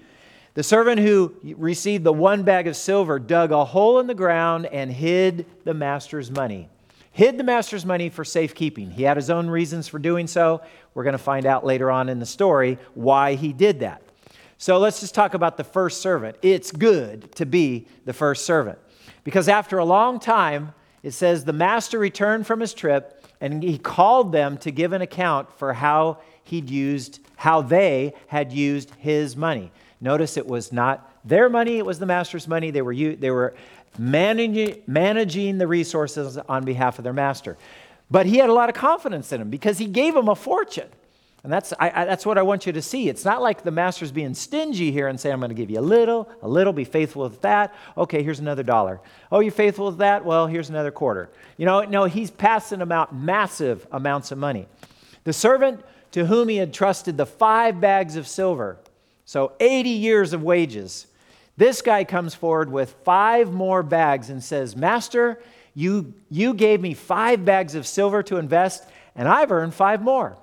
The 0.54 0.64
servant 0.64 1.00
who 1.00 1.36
received 1.58 2.04
the 2.04 2.14
one 2.14 2.44
bag 2.44 2.68
of 2.68 2.76
silver 2.76 3.20
dug 3.20 3.52
a 3.52 3.64
hole 3.64 4.00
in 4.00 4.08
the 4.08 4.16
ground 4.16 4.66
and 4.66 4.92
hid 4.92 5.46
the 5.64 5.74
master's 5.74 6.32
money. 6.32 6.70
Hid 7.12 7.38
the 7.38 7.44
master's 7.44 7.86
money 7.86 8.10
for 8.10 8.24
safekeeping. 8.24 8.92
He 8.92 9.04
had 9.04 9.18
his 9.18 9.30
own 9.30 9.50
reasons 9.50 9.88
for 9.88 10.00
doing 10.00 10.28
so. 10.28 10.62
We're 10.94 11.04
going 11.04 11.14
to 11.14 11.18
find 11.18 11.46
out 11.46 11.66
later 11.66 11.92
on 11.92 12.10
in 12.10 12.20
the 12.20 12.26
story 12.26 12.78
why 12.94 13.36
he 13.36 13.54
did 13.54 13.82
that. 13.82 14.02
So 14.62 14.78
let's 14.78 15.00
just 15.00 15.16
talk 15.16 15.34
about 15.34 15.56
the 15.56 15.64
first 15.64 16.02
servant. 16.02 16.36
It's 16.42 16.74
good 16.74 17.34
to 17.36 17.46
be 17.46 17.88
the 18.04 18.12
first 18.12 18.46
servant. 18.46 18.78
Because 19.24 19.48
after 19.48 19.78
a 19.78 19.86
long 19.86 20.20
time, 20.20 20.74
it 21.02 21.12
says 21.12 21.46
the 21.46 21.54
master 21.54 21.98
returned 21.98 22.46
from 22.46 22.60
his 22.60 22.74
trip 22.74 23.26
and 23.40 23.64
he 23.64 23.78
called 23.78 24.34
them 24.34 24.58
to 24.58 24.70
give 24.70 24.92
an 24.92 25.02
account 25.02 25.58
for 25.58 25.72
how 25.72 26.18
he'd 26.44 26.70
used, 26.70 27.22
how 27.38 27.62
they 27.62 28.14
had 28.28 28.52
used 28.52 28.94
his 28.96 29.38
money. 29.38 29.72
Notice 30.02 30.36
it 30.36 30.46
was 30.46 30.74
not 30.74 31.10
their 31.24 31.48
money, 31.48 31.78
it 31.78 31.86
was 31.86 32.00
the 32.00 32.06
master's 32.06 32.46
money. 32.46 32.70
They 32.70 32.82
were, 32.82 32.94
they 32.94 33.32
were 33.32 33.56
managing, 33.98 34.84
managing 34.88 35.58
the 35.58 35.68
resources 35.68 36.38
on 36.38 36.66
behalf 36.66 36.98
of 36.98 37.06
their 37.06 37.14
master. 37.14 37.58
But 38.12 38.26
he 38.26 38.40
had 38.40 38.50
a 38.50 38.54
lot 38.54 38.68
of 38.68 38.76
confidence 38.76 39.32
in 39.32 39.40
him 39.40 39.50
because 39.50 39.78
he 39.78 39.86
gave 39.86 40.18
him 40.18 40.28
a 40.28 40.36
fortune. 40.36 40.90
And 41.44 41.54
that's, 41.54 41.72
I, 41.80 42.02
I, 42.02 42.06
that's 42.06 42.26
what 42.26 42.38
I 42.38 42.42
want 42.42 42.66
you 42.66 42.74
to 42.74 42.82
see. 42.82 43.08
It's 43.08 43.24
not 43.24 43.42
like 43.42 43.64
the 43.64 43.72
master's 43.72 44.12
being 44.12 44.34
stingy 44.34 44.92
here 44.92 45.08
and 45.08 45.18
saying, 45.18 45.34
I'm 45.34 45.40
going 45.40 45.50
to 45.50 45.56
give 45.56 45.70
you 45.70 45.80
a 45.80 45.82
little, 45.82 46.30
a 46.42 46.48
little, 46.48 46.74
be 46.74 46.84
faithful 46.84 47.24
with 47.24 47.42
that. 47.42 47.74
Okay, 47.98 48.24
here's 48.24 48.40
another 48.40 48.64
dollar. 48.64 49.00
Oh, 49.32 49.40
you're 49.40 49.54
faithful 49.54 49.86
with 49.86 50.00
that? 50.00 50.26
Well, 50.26 50.48
here's 50.48 50.70
another 50.70 50.92
quarter. 50.92 51.30
You 51.56 51.66
know, 51.66 51.84
no, 51.84 52.06
he's 52.06 52.30
passing 52.30 52.80
them 52.80 52.92
out 52.92 53.16
massive 53.16 53.88
amounts 53.92 54.32
of 54.32 54.38
money. 54.38 54.68
The 55.24 55.32
servant 55.32 55.82
to 56.12 56.26
whom 56.26 56.50
he 56.50 56.58
had 56.58 56.74
trusted 56.74 57.16
the 57.16 57.26
five 57.26 57.80
bags 57.80 58.18
of 58.18 58.28
silver, 58.28 58.78
so 59.24 59.54
80 59.60 59.90
years 59.92 60.34
of 60.34 60.44
wages, 60.44 61.08
this 61.56 61.82
guy 61.82 62.04
comes 62.04 62.34
forward 62.34 62.72
with 62.72 62.96
five 63.04 63.52
more 63.52 63.84
bags 63.84 64.30
and 64.30 64.44
says, 64.44 64.76
Master, 64.76 65.42
you, 65.74 66.14
you 66.30 66.54
gave 66.54 66.82
me 66.82 66.94
five 66.94 67.46
bags 67.46 67.76
of 67.76 67.86
silver 67.86 68.24
to 68.24 68.38
invest, 68.38 68.84
and 69.16 69.28
I've 69.28 69.52
earned 69.52 69.74
five 69.74 70.02
more. 70.02 70.38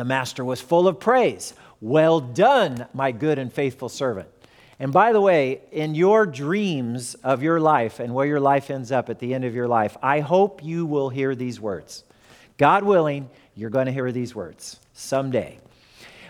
The 0.00 0.04
master 0.06 0.42
was 0.42 0.62
full 0.62 0.88
of 0.88 0.98
praise. 0.98 1.52
Well 1.82 2.20
done, 2.20 2.86
my 2.94 3.12
good 3.12 3.38
and 3.38 3.52
faithful 3.52 3.90
servant. 3.90 4.30
And 4.78 4.94
by 4.94 5.12
the 5.12 5.20
way, 5.20 5.60
in 5.72 5.94
your 5.94 6.24
dreams 6.24 7.16
of 7.16 7.42
your 7.42 7.60
life 7.60 8.00
and 8.00 8.14
where 8.14 8.24
your 8.24 8.40
life 8.40 8.70
ends 8.70 8.90
up 8.90 9.10
at 9.10 9.18
the 9.18 9.34
end 9.34 9.44
of 9.44 9.54
your 9.54 9.68
life, 9.68 9.98
I 10.02 10.20
hope 10.20 10.64
you 10.64 10.86
will 10.86 11.10
hear 11.10 11.34
these 11.34 11.60
words. 11.60 12.04
God 12.56 12.82
willing, 12.82 13.28
you're 13.54 13.68
going 13.68 13.84
to 13.84 13.92
hear 13.92 14.10
these 14.10 14.34
words 14.34 14.80
someday. 14.94 15.58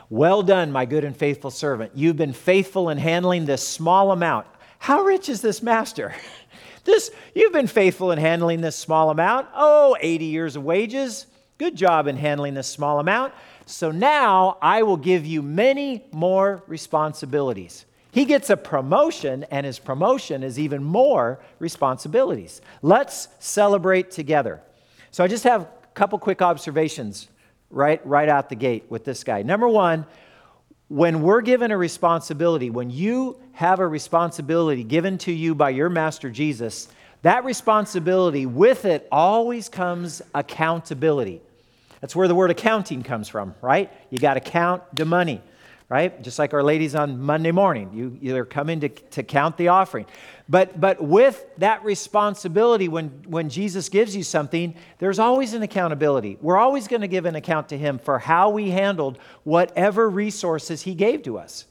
Well 0.09 0.43
done, 0.43 0.73
my 0.73 0.85
good 0.85 1.05
and 1.05 1.17
faithful 1.17 1.53
servant. 1.53 1.93
You've 1.95 2.17
been 2.17 2.33
faithful 2.33 2.89
in 2.89 2.99
handling 2.99 3.45
this 3.47 3.65
small 3.65 4.11
amount. 4.11 4.49
How 4.81 5.03
rich 5.03 5.29
is 5.29 5.43
this 5.43 5.62
master? 5.62 6.12
This, 6.83 7.11
you've 7.35 7.53
been 7.53 7.67
faithful 7.67 8.11
in 8.11 8.19
handling 8.19 8.62
this 8.62 8.75
small 8.75 9.11
amount. 9.11 9.49
Oh, 9.55 9.99
80 10.00 10.25
years 10.25 10.57
of 10.57 10.65
wages. 10.65 11.27
Good 11.59 11.77
job 11.77 12.07
in 12.07 12.17
handling 12.17 12.55
this 12.55 12.67
small 12.67 13.00
amount. 13.00 13.35
So 13.71 13.91
now 13.91 14.59
I 14.61 14.83
will 14.83 14.97
give 14.97 15.25
you 15.25 15.43
many 15.43 16.05
more 16.12 16.62
responsibilities. 16.67 17.87
He 18.11 18.25
gets 18.25 18.50
a 18.50 18.57
promotion, 18.57 19.45
and 19.45 19.65
his 19.65 19.79
promotion 19.79 20.43
is 20.43 20.59
even 20.59 20.83
more 20.83 21.41
responsibilities. 21.61 22.61
Let's 22.83 23.29
celebrate 23.39 24.11
together. 24.11 24.61
So 25.12 25.23
I 25.23 25.29
just 25.29 25.45
have 25.45 25.62
a 25.62 25.69
couple 25.95 26.19
quick 26.19 26.43
observations 26.43 27.29
right, 27.71 28.05
right 28.05 28.29
out 28.29 28.49
the 28.49 28.57
gate 28.57 28.87
with 28.89 29.05
this 29.05 29.23
guy. 29.23 29.43
Number 29.43 29.69
one, 29.69 30.05
when 30.89 31.23
we're 31.23 31.41
given 31.41 31.71
a 31.71 31.79
responsibility, 31.79 32.69
when 32.71 32.91
you 32.91 33.39
have 33.53 33.79
a 33.79 33.87
responsibility 33.87 34.83
given 34.83 35.17
to 35.19 35.33
you 35.33 35.55
by 35.55 35.71
your 35.71 35.89
master 35.89 36.29
Jesus, 36.29 36.89
that 37.23 37.45
responsibility 37.45 38.47
with 38.47 38.85
it 38.85 39.07
always 39.12 39.69
comes 39.69 40.21
accountability. 40.35 41.41
That's 42.00 42.16
where 42.16 42.28
the 42.28 42.35
word 42.35 42.50
accounting 42.50 43.02
comes 43.02 43.28
from, 43.28 43.54
right? 43.61 43.92
You 44.11 44.19
got 44.19 44.35
to 44.35 44.40
count 44.40 44.83
the 44.95 45.04
money, 45.04 45.42
right? 45.88 46.23
Just 46.23 46.38
like 46.38 46.54
our 46.54 46.62
ladies 46.62 46.95
on 46.95 47.21
Monday 47.21 47.52
morning, 47.52 47.90
you, 47.92 48.19
you're 48.21 48.45
coming 48.47 48.80
to, 48.80 48.88
to 48.88 49.23
count 49.23 49.57
the 49.59 49.69
offering. 49.69 50.07
But, 50.49 50.80
but 50.80 51.02
with 51.02 51.45
that 51.59 51.85
responsibility, 51.85 52.88
when, 52.88 53.09
when 53.28 53.50
Jesus 53.50 53.88
gives 53.88 54.16
you 54.16 54.23
something, 54.23 54.75
there's 54.99 55.19
always 55.19 55.52
an 55.52 55.62
accountability. 55.62 56.38
We're 56.40 56.57
always 56.57 56.88
going 56.88 57.02
to 57.02 57.09
give 57.09 57.26
an 57.26 57.37
account 57.37 57.69
to 57.69 57.78
Him 57.78 57.99
for 57.99 58.19
how 58.19 58.50
we 58.50 58.71
handled 58.71 59.19
whatever 59.45 60.09
resources 60.09 60.83
He 60.83 60.95
gave 60.95 61.23
to 61.25 61.38
us. 61.38 61.66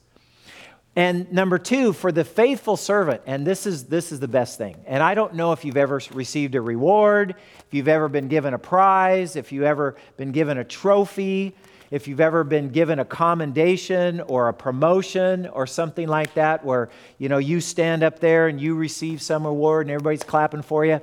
And 1.00 1.32
number 1.32 1.58
two, 1.58 1.94
for 1.94 2.12
the 2.12 2.26
faithful 2.26 2.76
servant, 2.76 3.22
and 3.26 3.48
this 3.48 3.66
is, 3.66 3.86
this 3.86 4.12
is 4.12 4.20
the 4.20 4.28
best 4.28 4.58
thing. 4.58 4.76
And 4.86 5.02
I 5.02 5.16
don't 5.16 5.34
know 5.34 5.54
if 5.54 5.64
you've 5.64 5.78
ever 5.78 6.02
received 6.12 6.56
a 6.56 6.62
reward, 6.62 7.36
if 7.60 7.68
you've 7.74 7.88
ever 7.88 8.10
been 8.10 8.28
given 8.28 8.54
a 8.54 8.60
prize, 8.60 9.38
if 9.38 9.54
you've 9.54 9.64
ever 9.64 9.96
been 10.18 10.34
given 10.34 10.58
a 10.58 10.66
trophy, 10.66 11.56
if 11.90 12.10
you've 12.10 12.20
ever 12.20 12.44
been 12.44 12.68
given 12.68 13.00
a 13.00 13.06
commendation 13.06 14.20
or 14.20 14.50
a 14.50 14.54
promotion 14.54 15.48
or 15.48 15.66
something 15.66 16.10
like 16.10 16.34
that, 16.34 16.66
where 16.66 16.90
you 17.18 17.30
know 17.30 17.38
you 17.38 17.62
stand 17.62 18.04
up 18.04 18.20
there 18.20 18.50
and 18.50 18.60
you 18.60 18.76
receive 18.76 19.22
some 19.22 19.46
award 19.46 19.86
and 19.86 19.92
everybody's 19.92 20.24
clapping 20.24 20.62
for 20.62 20.84
you. 20.84 21.00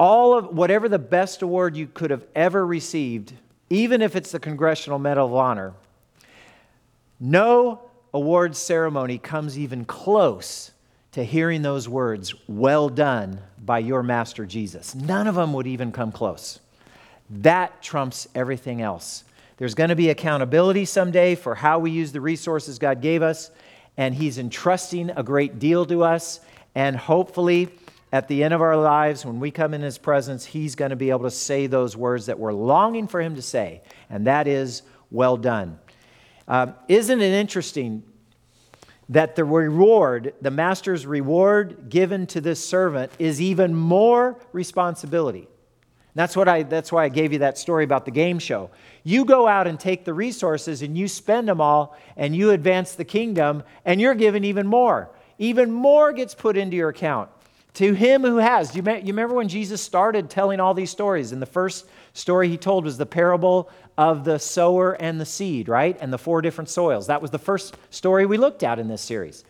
All 0.00 0.36
of 0.36 0.46
whatever 0.46 0.88
the 0.88 0.98
best 0.98 1.42
award 1.42 1.76
you 1.76 1.86
could 1.86 2.10
have 2.10 2.26
ever 2.34 2.66
received, 2.66 3.34
even 3.68 4.02
if 4.02 4.16
it's 4.16 4.32
the 4.32 4.40
Congressional 4.40 4.98
Medal 4.98 5.28
of 5.28 5.34
Honor, 5.34 5.74
no 7.20 7.82
awards 8.12 8.58
ceremony 8.58 9.18
comes 9.18 9.58
even 9.58 9.84
close 9.84 10.72
to 11.12 11.24
hearing 11.24 11.62
those 11.62 11.88
words, 11.88 12.34
well 12.48 12.88
done 12.88 13.40
by 13.64 13.80
your 13.80 14.02
master 14.02 14.46
Jesus. 14.46 14.94
None 14.94 15.26
of 15.26 15.34
them 15.34 15.52
would 15.52 15.66
even 15.66 15.90
come 15.92 16.12
close. 16.12 16.60
That 17.28 17.82
trumps 17.82 18.28
everything 18.34 18.80
else. 18.80 19.24
There's 19.56 19.74
going 19.74 19.90
to 19.90 19.96
be 19.96 20.10
accountability 20.10 20.84
someday 20.84 21.34
for 21.34 21.54
how 21.54 21.78
we 21.78 21.90
use 21.90 22.12
the 22.12 22.20
resources 22.20 22.78
God 22.78 23.02
gave 23.02 23.22
us, 23.22 23.50
and 23.96 24.14
He's 24.14 24.38
entrusting 24.38 25.10
a 25.10 25.22
great 25.22 25.58
deal 25.58 25.84
to 25.86 26.04
us. 26.04 26.40
And 26.74 26.96
hopefully, 26.96 27.68
at 28.12 28.26
the 28.28 28.42
end 28.42 28.54
of 28.54 28.62
our 28.62 28.76
lives, 28.76 29.24
when 29.24 29.38
we 29.38 29.50
come 29.50 29.74
in 29.74 29.82
His 29.82 29.98
presence, 29.98 30.44
He's 30.44 30.74
going 30.76 30.90
to 30.90 30.96
be 30.96 31.10
able 31.10 31.24
to 31.24 31.30
say 31.30 31.66
those 31.66 31.96
words 31.96 32.26
that 32.26 32.38
we're 32.38 32.52
longing 32.52 33.06
for 33.06 33.20
Him 33.20 33.34
to 33.34 33.42
say, 33.42 33.82
and 34.08 34.26
that 34.26 34.46
is, 34.46 34.82
well 35.10 35.36
done. 35.36 35.78
Um, 36.50 36.74
isn't 36.88 37.20
it 37.20 37.32
interesting 37.32 38.02
that 39.08 39.36
the 39.36 39.44
reward, 39.44 40.34
the 40.42 40.50
master's 40.50 41.06
reward 41.06 41.88
given 41.88 42.26
to 42.26 42.40
this 42.40 42.62
servant, 42.62 43.12
is 43.20 43.40
even 43.40 43.72
more 43.72 44.36
responsibility? 44.52 45.46
That's, 46.16 46.34
what 46.34 46.48
I, 46.48 46.64
that's 46.64 46.90
why 46.90 47.04
I 47.04 47.08
gave 47.08 47.32
you 47.32 47.38
that 47.38 47.56
story 47.56 47.84
about 47.84 48.04
the 48.04 48.10
game 48.10 48.40
show. 48.40 48.70
You 49.04 49.24
go 49.24 49.46
out 49.46 49.68
and 49.68 49.78
take 49.78 50.04
the 50.04 50.12
resources 50.12 50.82
and 50.82 50.98
you 50.98 51.06
spend 51.06 51.46
them 51.46 51.60
all 51.60 51.96
and 52.16 52.34
you 52.34 52.50
advance 52.50 52.96
the 52.96 53.04
kingdom 53.04 53.62
and 53.84 54.00
you're 54.00 54.16
given 54.16 54.44
even 54.44 54.66
more. 54.66 55.08
Even 55.38 55.70
more 55.70 56.12
gets 56.12 56.34
put 56.34 56.56
into 56.56 56.76
your 56.76 56.88
account. 56.88 57.30
To 57.74 57.92
him 57.94 58.22
who 58.22 58.38
has. 58.38 58.74
You, 58.74 58.82
you 58.82 59.06
remember 59.06 59.36
when 59.36 59.48
Jesus 59.48 59.80
started 59.80 60.28
telling 60.28 60.58
all 60.58 60.74
these 60.74 60.90
stories? 60.90 61.30
in 61.30 61.38
the 61.38 61.46
first 61.46 61.86
story 62.12 62.48
he 62.48 62.56
told 62.56 62.84
was 62.84 62.98
the 62.98 63.06
parable 63.06 63.70
of 63.96 64.24
the 64.24 64.38
sower 64.38 64.92
and 64.92 65.20
the 65.20 65.26
seed, 65.26 65.68
right? 65.68 65.96
And 66.00 66.12
the 66.12 66.18
four 66.18 66.42
different 66.42 66.70
soils. 66.70 67.06
That 67.06 67.22
was 67.22 67.30
the 67.30 67.38
first 67.38 67.76
story 67.90 68.26
we 68.26 68.38
looked 68.38 68.62
at 68.62 68.78
in 68.78 68.88
this 68.88 69.02
series. 69.02 69.44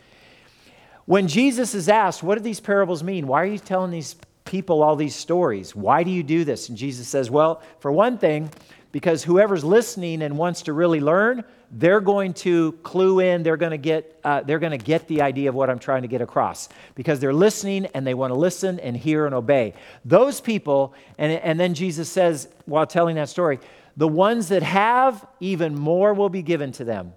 When 1.06 1.28
Jesus 1.28 1.74
is 1.74 1.88
asked, 1.88 2.22
What 2.22 2.36
do 2.36 2.44
these 2.44 2.60
parables 2.60 3.02
mean? 3.02 3.26
Why 3.26 3.42
are 3.42 3.46
you 3.46 3.58
telling 3.58 3.90
these 3.90 4.16
people 4.44 4.82
all 4.82 4.96
these 4.96 5.14
stories? 5.14 5.74
Why 5.74 6.02
do 6.02 6.10
you 6.10 6.22
do 6.22 6.44
this? 6.44 6.68
And 6.68 6.78
Jesus 6.78 7.08
says, 7.08 7.30
Well, 7.30 7.62
for 7.78 7.90
one 7.90 8.18
thing, 8.18 8.50
because 8.92 9.22
whoever's 9.22 9.64
listening 9.64 10.22
and 10.22 10.36
wants 10.36 10.62
to 10.62 10.72
really 10.72 11.00
learn, 11.00 11.44
they're 11.70 12.00
going 12.00 12.34
to 12.34 12.72
clue 12.82 13.20
in. 13.20 13.42
They're 13.42 13.56
going 13.56 13.70
to 13.70 13.78
get. 13.78 14.18
Uh, 14.24 14.42
they're 14.42 14.58
going 14.58 14.76
to 14.76 14.84
get 14.84 15.06
the 15.06 15.22
idea 15.22 15.48
of 15.48 15.54
what 15.54 15.70
I'm 15.70 15.78
trying 15.78 16.02
to 16.02 16.08
get 16.08 16.20
across 16.20 16.68
because 16.94 17.20
they're 17.20 17.32
listening 17.32 17.86
and 17.86 18.06
they 18.06 18.14
want 18.14 18.32
to 18.32 18.38
listen 18.38 18.80
and 18.80 18.96
hear 18.96 19.26
and 19.26 19.34
obey. 19.34 19.74
Those 20.04 20.40
people, 20.40 20.94
and 21.18 21.32
and 21.32 21.60
then 21.60 21.74
Jesus 21.74 22.10
says 22.10 22.48
while 22.66 22.86
telling 22.86 23.16
that 23.16 23.28
story, 23.28 23.60
the 23.96 24.08
ones 24.08 24.48
that 24.48 24.62
have, 24.62 25.26
even 25.38 25.74
more 25.76 26.12
will 26.12 26.28
be 26.28 26.42
given 26.42 26.72
to 26.72 26.84
them, 26.84 27.12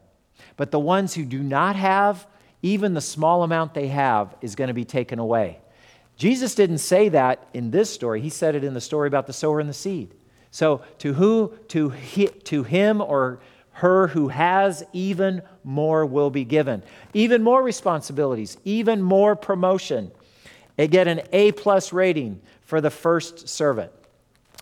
but 0.56 0.70
the 0.70 0.80
ones 0.80 1.16
who 1.16 1.26
do 1.26 1.42
not 1.42 1.76
have, 1.76 2.28
even 2.62 2.94
the 2.94 3.02
small 3.02 3.44
amount 3.44 3.74
they 3.74 3.88
have, 3.88 4.36
is 4.42 4.56
going 4.56 4.68
to 4.68 4.74
be 4.74 4.86
taken 4.86 5.18
away. 5.18 5.60
Jesus 6.16 6.54
didn't 6.54 6.78
say 6.78 7.10
that 7.10 7.48
in 7.54 7.72
this 7.72 7.90
story. 7.90 8.22
He 8.22 8.30
said 8.30 8.54
it 8.54 8.64
in 8.64 8.76
the 8.76 8.82
story 8.82 9.08
about 9.08 9.26
the 9.26 9.34
sower 9.34 9.60
and 9.60 9.68
the 9.68 9.74
seed. 9.74 10.14
So 10.54 10.84
to 11.00 11.14
who 11.14 11.52
to 11.70 11.90
he, 11.90 12.28
to 12.28 12.62
him 12.62 13.02
or 13.02 13.40
her 13.72 14.08
who 14.10 14.28
has 14.28 14.84
even 14.94 15.42
more 15.64 16.06
will 16.06 16.30
be 16.30 16.46
given. 16.46 16.84
Even 17.16 17.42
more 17.42 17.64
responsibilities, 17.64 18.56
even 18.64 19.02
more 19.02 19.36
promotion. 19.36 20.12
They 20.76 20.88
get 20.88 21.08
an 21.08 21.22
A 21.32 21.54
plus 21.54 21.92
rating 21.92 22.40
for 22.62 22.82
the 22.82 22.92
first 22.92 23.50
servant. 23.50 23.92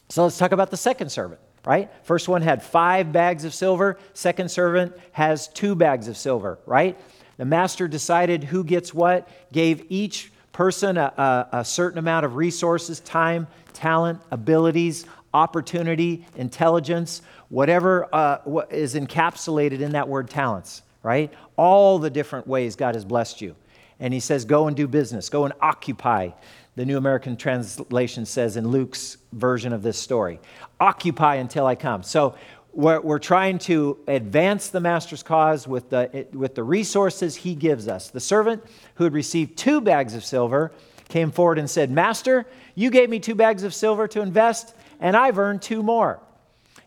So 0.08 0.24
let's 0.24 0.38
talk 0.38 0.54
about 0.54 0.72
the 0.72 0.78
second 0.78 1.12
servant, 1.12 1.42
right? 1.66 1.92
First 2.04 2.30
one 2.30 2.42
had 2.42 2.64
five 2.64 3.12
bags 3.12 3.44
of 3.44 3.54
silver, 3.54 4.00
second 4.14 4.50
servant 4.50 4.96
has 5.12 5.50
two 5.50 5.76
bags 5.76 6.08
of 6.08 6.16
silver, 6.16 6.58
right? 6.66 6.98
The 7.36 7.44
master 7.44 7.90
decided 7.90 8.46
who 8.46 8.64
gets 8.64 8.94
what, 8.94 9.28
gave 9.52 9.86
each 9.90 10.32
person 10.54 10.96
a, 10.96 11.48
a, 11.52 11.58
a 11.60 11.66
certain 11.66 12.00
amount 12.00 12.26
of 12.26 12.38
resources, 12.38 13.02
time, 13.02 13.48
talent, 13.74 14.22
abilities, 14.32 15.06
opportunity, 15.34 16.26
intelligence, 16.36 17.22
whatever 17.50 18.08
uh, 18.14 18.38
is 18.70 18.96
encapsulated 18.96 19.82
in 19.82 19.92
that 19.94 20.08
word 20.08 20.30
talents, 20.30 20.82
right? 21.04 21.34
All 21.58 22.00
the 22.00 22.10
different 22.10 22.48
ways 22.48 22.76
God 22.76 22.96
has 22.96 23.06
blessed 23.06 23.42
you. 23.42 23.56
And 24.00 24.14
he 24.14 24.20
says, 24.20 24.46
go 24.46 24.68
and 24.68 24.76
do 24.76 24.88
business, 24.88 25.30
go 25.30 25.46
and 25.46 25.54
occupy. 25.62 26.32
The 26.76 26.86
New 26.86 26.98
American 26.98 27.38
Translation 27.38 28.26
says 28.26 28.58
in 28.58 28.68
Luke's 28.68 29.18
version 29.34 29.74
of 29.74 29.84
this 29.84 29.98
story, 29.98 30.40
occupy 30.80 31.36
until 31.36 31.68
I 31.68 31.76
come. 31.76 32.02
So 32.02 32.36
we're, 32.74 33.02
we're 33.02 33.20
trying 33.20 33.60
to 33.60 34.00
advance 34.08 34.70
the 34.70 34.80
master's 34.80 35.24
cause 35.24 35.68
with 35.68 35.90
the, 35.90 36.28
with 36.34 36.56
the 36.56 36.64
resources 36.64 37.36
he 37.36 37.54
gives 37.54 37.88
us. 37.88 38.10
The 38.10 38.20
servant 38.20 38.64
who 38.96 39.04
had 39.04 39.14
received 39.14 39.58
two 39.58 39.82
bags 39.82 40.16
of 40.16 40.24
silver 40.24 40.72
came 41.10 41.32
forward 41.32 41.60
and 41.60 41.70
said, 41.70 41.92
Master, 41.92 42.48
you 42.74 42.90
gave 42.90 43.10
me 43.10 43.20
two 43.20 43.36
bags 43.36 43.64
of 43.64 43.74
silver 43.74 44.08
to 44.08 44.22
invest, 44.22 44.74
and 45.02 45.18
I've 45.18 45.38
earned 45.38 45.62
two 45.62 45.84
more. 45.84 46.20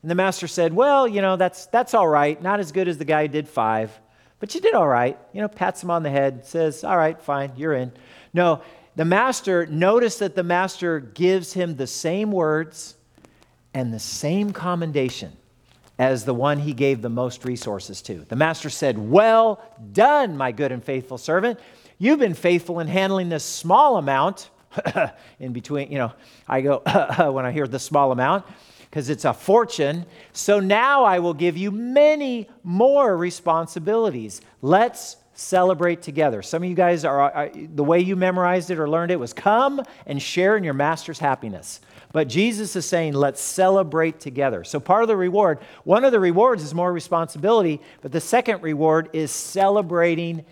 And 0.00 0.10
the 0.10 0.14
master 0.14 0.46
said, 0.46 0.72
Well, 0.72 1.06
you 1.06 1.20
know, 1.20 1.36
that's, 1.36 1.66
that's 1.66 1.92
all 1.92 2.08
right. 2.08 2.40
Not 2.40 2.60
as 2.60 2.72
good 2.72 2.88
as 2.88 2.96
the 2.96 3.04
guy 3.04 3.22
who 3.22 3.28
did 3.28 3.48
five, 3.48 3.90
but 4.40 4.54
you 4.54 4.60
did 4.60 4.74
all 4.74 4.88
right. 4.88 5.18
You 5.32 5.42
know, 5.42 5.48
pats 5.48 5.82
him 5.82 5.90
on 5.90 6.02
the 6.02 6.10
head, 6.10 6.46
says, 6.46 6.84
All 6.84 6.96
right, 6.96 7.20
fine, 7.20 7.52
you're 7.56 7.74
in. 7.74 7.92
No, 8.32 8.62
the 8.96 9.04
master, 9.04 9.66
notice 9.66 10.18
that 10.18 10.34
the 10.34 10.42
master 10.42 11.00
gives 11.00 11.52
him 11.52 11.76
the 11.76 11.86
same 11.86 12.30
words 12.30 12.94
and 13.74 13.92
the 13.92 13.98
same 13.98 14.52
commendation 14.52 15.32
as 15.98 16.24
the 16.24 16.34
one 16.34 16.58
he 16.58 16.72
gave 16.72 17.02
the 17.02 17.08
most 17.08 17.44
resources 17.44 18.02
to. 18.02 18.24
The 18.28 18.36
master 18.36 18.70
said, 18.70 18.98
Well 18.98 19.62
done, 19.92 20.36
my 20.36 20.52
good 20.52 20.72
and 20.72 20.82
faithful 20.82 21.18
servant. 21.18 21.58
You've 21.98 22.18
been 22.18 22.34
faithful 22.34 22.80
in 22.80 22.88
handling 22.88 23.28
this 23.28 23.44
small 23.44 23.96
amount. 23.96 24.50
in 25.40 25.52
between, 25.52 25.90
you 25.90 25.98
know, 25.98 26.12
I 26.48 26.60
go 26.60 26.82
when 27.32 27.44
I 27.44 27.52
hear 27.52 27.66
the 27.66 27.78
small 27.78 28.12
amount 28.12 28.44
because 28.94 29.10
it's 29.10 29.24
a 29.24 29.32
fortune. 29.32 30.06
So 30.32 30.60
now 30.60 31.04
I 31.04 31.18
will 31.18 31.34
give 31.34 31.56
you 31.56 31.70
many 31.70 32.48
more 32.62 33.16
responsibilities. 33.16 34.40
Let's 34.62 35.16
celebrate 35.34 36.00
together. 36.00 36.42
Some 36.42 36.62
of 36.62 36.68
you 36.68 36.76
guys 36.76 37.04
are, 37.04 37.20
are, 37.20 37.50
the 37.52 37.82
way 37.82 37.98
you 37.98 38.14
memorized 38.14 38.70
it 38.70 38.78
or 38.78 38.88
learned 38.88 39.10
it 39.10 39.18
was 39.18 39.32
come 39.32 39.82
and 40.06 40.22
share 40.22 40.56
in 40.56 40.62
your 40.62 40.74
master's 40.74 41.18
happiness. 41.18 41.80
But 42.12 42.28
Jesus 42.28 42.76
is 42.76 42.86
saying, 42.86 43.14
let's 43.14 43.40
celebrate 43.40 44.20
together. 44.20 44.62
So 44.62 44.78
part 44.78 45.02
of 45.02 45.08
the 45.08 45.16
reward, 45.16 45.58
one 45.82 46.04
of 46.04 46.12
the 46.12 46.20
rewards 46.20 46.62
is 46.62 46.72
more 46.72 46.92
responsibility, 46.92 47.80
but 48.00 48.12
the 48.12 48.20
second 48.20 48.62
reward 48.62 49.10
is 49.12 49.32
celebrating 49.32 50.44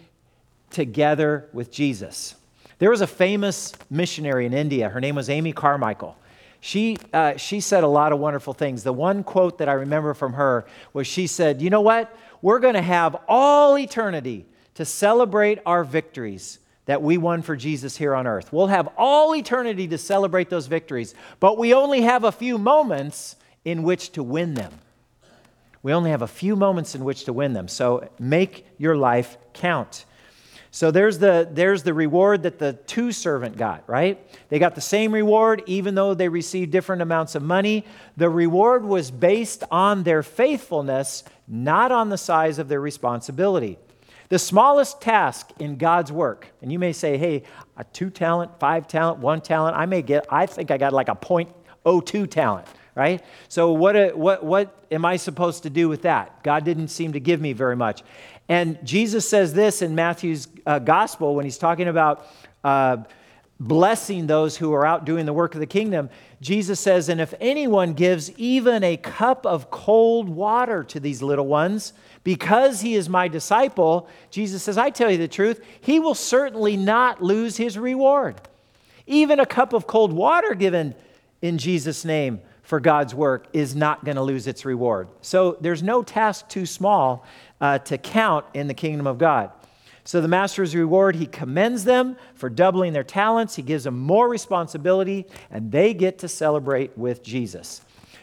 together 0.71 1.49
with 1.53 1.71
Jesus. 1.71 2.35
There 2.83 2.91
was 2.91 3.01
a 3.01 3.07
famous 3.07 3.73
missionary 3.91 4.45
in 4.45 4.53
India. 4.53 4.89
Her 4.89 5.01
name 5.01 5.15
was 5.15 5.31
Amy 5.31 5.53
Carmichael. 5.53 6.17
She, 6.59 6.99
uh, 7.13 7.37
she 7.37 7.61
said 7.61 7.85
a 7.85 7.87
lot 7.87 8.11
of 8.11 8.19
wonderful 8.19 8.55
things. 8.55 8.83
The 8.83 8.93
one 8.93 9.23
quote 9.23 9.59
that 9.59 9.69
I 9.69 9.75
remember 9.75 10.15
from 10.15 10.33
her 10.33 10.67
was 10.93 11.07
she 11.07 11.29
said, 11.29 11.63
You 11.63 11.71
know 11.71 11.81
what? 11.81 12.13
We're 12.43 12.59
going 12.59 12.75
to 12.75 12.83
have 12.83 13.15
all 13.29 13.79
eternity 13.79 14.47
to 14.75 14.85
celebrate 14.85 15.61
our 15.65 15.85
victories 15.85 16.59
that 16.87 17.01
we 17.01 17.19
won 17.19 17.43
for 17.43 17.55
Jesus 17.55 17.97
here 17.97 18.17
on 18.17 18.27
earth. 18.27 18.53
We'll 18.53 18.67
have 18.67 18.89
all 18.99 19.33
eternity 19.37 19.87
to 19.87 19.97
celebrate 19.97 20.51
those 20.51 20.67
victories, 20.67 21.15
but 21.39 21.59
we 21.59 21.75
only 21.75 22.01
have 22.01 22.25
a 22.25 22.33
few 22.33 22.59
moments 22.59 23.37
in 23.65 23.85
which 23.85 24.11
to 24.15 24.25
win 24.25 24.55
them. 24.55 24.73
We 25.85 25.93
only 25.93 26.11
have 26.11 26.23
a 26.23 26.27
few 26.27 26.57
moments 26.57 26.97
in 26.97 27.05
which 27.05 27.27
to 27.27 27.33
win 27.33 27.53
them. 27.53 27.69
So 27.69 28.11
make 28.19 28.67
your 28.77 28.97
life 28.97 29.39
count. 29.53 30.05
So 30.75 30.91
there's 30.91 31.19
the, 31.19 31.47
there's 31.53 31.83
the 31.83 31.93
reward 31.93 32.45
that 32.45 32.59
the 32.59 32.73
two 32.73 33.13
servant 33.13 33.59
got, 33.59 33.87
right? 33.87 34.19
They 34.49 34.59
got 34.59 34.75
the 34.75 34.81
same 34.81 35.13
reward 35.13 35.63
even 35.67 35.95
though 35.95 36.15
they 36.15 36.31
received 36.31 36.73
different 36.73 37.03
amounts 37.03 37.35
of 37.35 37.43
money. 37.43 37.85
The 38.17 38.31
reward 38.31 38.83
was 38.83 39.11
based 39.11 39.65
on 39.71 40.03
their 40.03 40.23
faithfulness, 40.23 41.25
not 41.47 41.93
on 41.93 42.09
the 42.09 42.17
size 42.17 42.59
of 42.59 42.69
their 42.69 42.81
responsibility. 42.81 43.79
The 44.31 44.39
smallest 44.39 45.03
task 45.03 45.51
in 45.59 45.77
God's 45.77 46.11
work, 46.11 46.47
and 46.63 46.73
you 46.73 46.79
may 46.79 46.95
say, 46.95 47.19
hey, 47.19 47.43
a 47.77 47.85
two 47.85 48.09
talent, 48.09 48.59
five 48.59 48.89
talent, 48.89 49.19
one 49.19 49.43
talent, 49.43 49.77
I 49.77 49.85
may 49.85 50.01
get, 50.01 50.25
I 50.31 50.47
think 50.47 50.71
I 50.71 50.79
got 50.79 50.95
like 50.95 51.11
a 51.11 51.15
0.02 51.15 52.31
talent, 52.31 52.67
right? 52.95 53.23
So 53.49 53.73
what, 53.73 54.17
what, 54.17 54.43
what 54.43 54.87
am 54.91 55.05
I 55.05 55.17
supposed 55.17 55.65
to 55.65 55.71
do 55.71 55.91
with 55.91 56.03
that? 56.03 56.43
God 56.43 56.65
didn't 56.65 56.89
seem 56.89 57.13
to 57.13 57.21
give 57.21 57.43
me 57.43 57.53
very 57.53 57.77
much. 57.77 58.03
And 58.49 58.79
Jesus 58.85 59.29
says 59.29 59.55
this 59.55 59.83
in 59.83 59.95
Matthew's 59.95 60.49
uh, 60.67 60.79
gospel 60.79 61.35
when 61.35 61.45
he's 61.45 61.59
talking 61.59 61.89
about 61.89 62.27
uh, 62.65 62.99
blessing 63.59 64.27
those 64.27 64.57
who 64.57 64.73
are 64.73 64.85
out 64.85 65.05
doing 65.05 65.25
the 65.25 65.33
work 65.33 65.55
of 65.55 65.61
the 65.61 65.67
kingdom. 65.67 66.11
Jesus 66.41 66.81
says, 66.81 67.09
And 67.09 67.21
if 67.21 67.33
anyone 67.41 67.93
gives 67.95 68.31
even 68.33 68.83
a 68.83 68.97
cup 68.97 69.47
of 69.47 69.71
cold 69.71 70.29
water 70.29 70.83
to 70.85 70.99
these 70.99 71.23
little 71.23 71.47
ones, 71.47 71.93
because 72.25 72.81
he 72.81 72.95
is 72.95 73.09
my 73.09 73.29
disciple, 73.29 74.09
Jesus 74.31 74.63
says, 74.63 74.77
I 74.77 74.91
tell 74.91 75.11
you 75.11 75.19
the 75.19 75.29
truth, 75.29 75.65
he 75.81 76.01
will 76.01 76.15
certainly 76.15 76.77
not 76.77 77.23
lose 77.23 77.57
his 77.57 77.79
reward. 77.79 78.41
Even 79.07 79.41
a 79.41 79.47
cup 79.47 79.73
of 79.73 79.87
cold 79.87 80.13
water 80.13 80.55
given 80.55 80.95
in 81.41 81.59
Jesus' 81.59 82.05
name 82.05 82.41
for 82.73 82.81
God's 82.81 83.15
work 83.15 83.49
is 83.53 83.77
not 83.77 84.03
going 84.03 84.17
to 84.17 84.23
lose 84.23 84.47
its 84.47 84.65
reward. 84.65 85.09
So 85.21 85.59
there's 85.61 85.83
no 85.83 86.03
task 86.03 86.49
too 86.49 86.65
small 86.65 87.27
uh, 87.61 87.81
to 87.81 87.99
count 87.99 88.47
in 88.55 88.67
the 88.67 88.73
kingdom 88.73 89.07
of 89.07 89.19
God. 89.19 89.51
So 90.05 90.23
the 90.23 90.29
master's 90.29 90.75
reward, 90.75 91.17
he 91.17 91.27
commends 91.27 91.85
them 91.85 92.17
for 92.35 92.49
doubling 92.49 92.95
their 92.95 93.05
talents. 93.05 93.55
He 93.55 93.61
gives 93.61 93.85
them 93.85 93.99
more 93.99 94.27
responsibility, 94.27 95.27
and 95.51 95.71
they 95.71 95.93
get 95.93 96.21
to 96.21 96.29
celebrate 96.29 96.97
with 96.97 97.23
Jesus. 97.23 97.83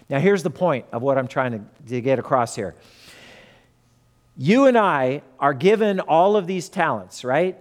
Now, 0.10 0.18
here's 0.18 0.42
the 0.42 0.50
point 0.50 0.88
of 0.92 1.04
what 1.04 1.20
I'm 1.20 1.28
trying 1.28 1.52
to, 1.52 1.62
to 1.90 2.02
get 2.02 2.18
across 2.18 2.56
here. 2.56 2.74
You 4.36 4.66
and 4.66 4.80
I 4.80 5.22
are 5.40 5.54
given 5.54 6.00
all 6.00 6.36
of 6.36 6.48
these 6.48 6.70
talents, 6.70 7.24
right? 7.24 7.56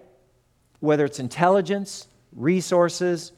Whether 0.80 1.04
it's 1.04 1.20
intelligence, 1.20 2.08
resources, 2.34 3.32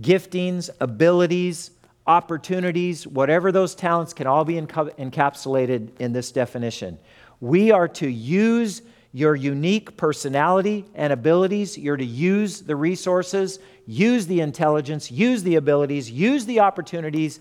giftings, 0.00 0.70
abilities, 0.80 1.70
opportunities, 2.06 3.06
whatever 3.06 3.52
those 3.52 3.74
talents 3.74 4.12
can 4.12 4.26
all 4.26 4.44
be 4.44 4.54
encapsulated 4.54 5.90
in 5.98 6.12
this 6.12 6.32
definition. 6.32 6.98
We 7.40 7.70
are 7.70 7.88
to 7.88 8.08
use 8.08 8.82
your 9.12 9.34
unique 9.34 9.96
personality 9.96 10.84
and 10.94 11.12
abilities. 11.12 11.76
You're 11.76 11.96
to 11.96 12.04
use 12.04 12.60
the 12.62 12.76
resources, 12.76 13.58
use 13.86 14.26
the 14.26 14.40
intelligence, 14.40 15.10
use 15.10 15.42
the 15.42 15.56
abilities, 15.56 16.10
use 16.10 16.46
the 16.46 16.60
opportunities, 16.60 17.40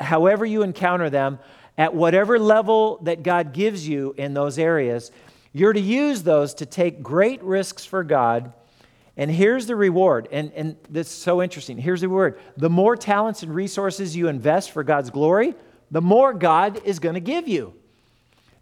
however 0.00 0.46
you 0.46 0.62
encounter 0.62 1.10
them, 1.10 1.38
at 1.76 1.94
whatever 1.94 2.38
level 2.38 2.98
that 3.02 3.22
God 3.22 3.52
gives 3.52 3.88
you 3.88 4.14
in 4.18 4.34
those 4.34 4.58
areas, 4.58 5.10
you're 5.52 5.72
to 5.72 5.80
use 5.80 6.22
those 6.22 6.54
to 6.54 6.66
take 6.66 7.02
great 7.02 7.42
risks 7.42 7.84
for 7.84 8.04
God. 8.04 8.52
And 9.20 9.30
here's 9.30 9.66
the 9.66 9.76
reward. 9.76 10.28
And, 10.32 10.50
and 10.54 10.76
this 10.88 11.08
is 11.08 11.12
so 11.12 11.42
interesting. 11.42 11.76
Here's 11.76 12.00
the 12.00 12.08
reward. 12.08 12.40
The 12.56 12.70
more 12.70 12.96
talents 12.96 13.42
and 13.42 13.54
resources 13.54 14.16
you 14.16 14.28
invest 14.28 14.70
for 14.70 14.82
God's 14.82 15.10
glory, 15.10 15.54
the 15.90 16.00
more 16.00 16.32
God 16.32 16.80
is 16.86 17.00
going 17.00 17.16
to 17.16 17.20
give 17.20 17.46
you. 17.46 17.74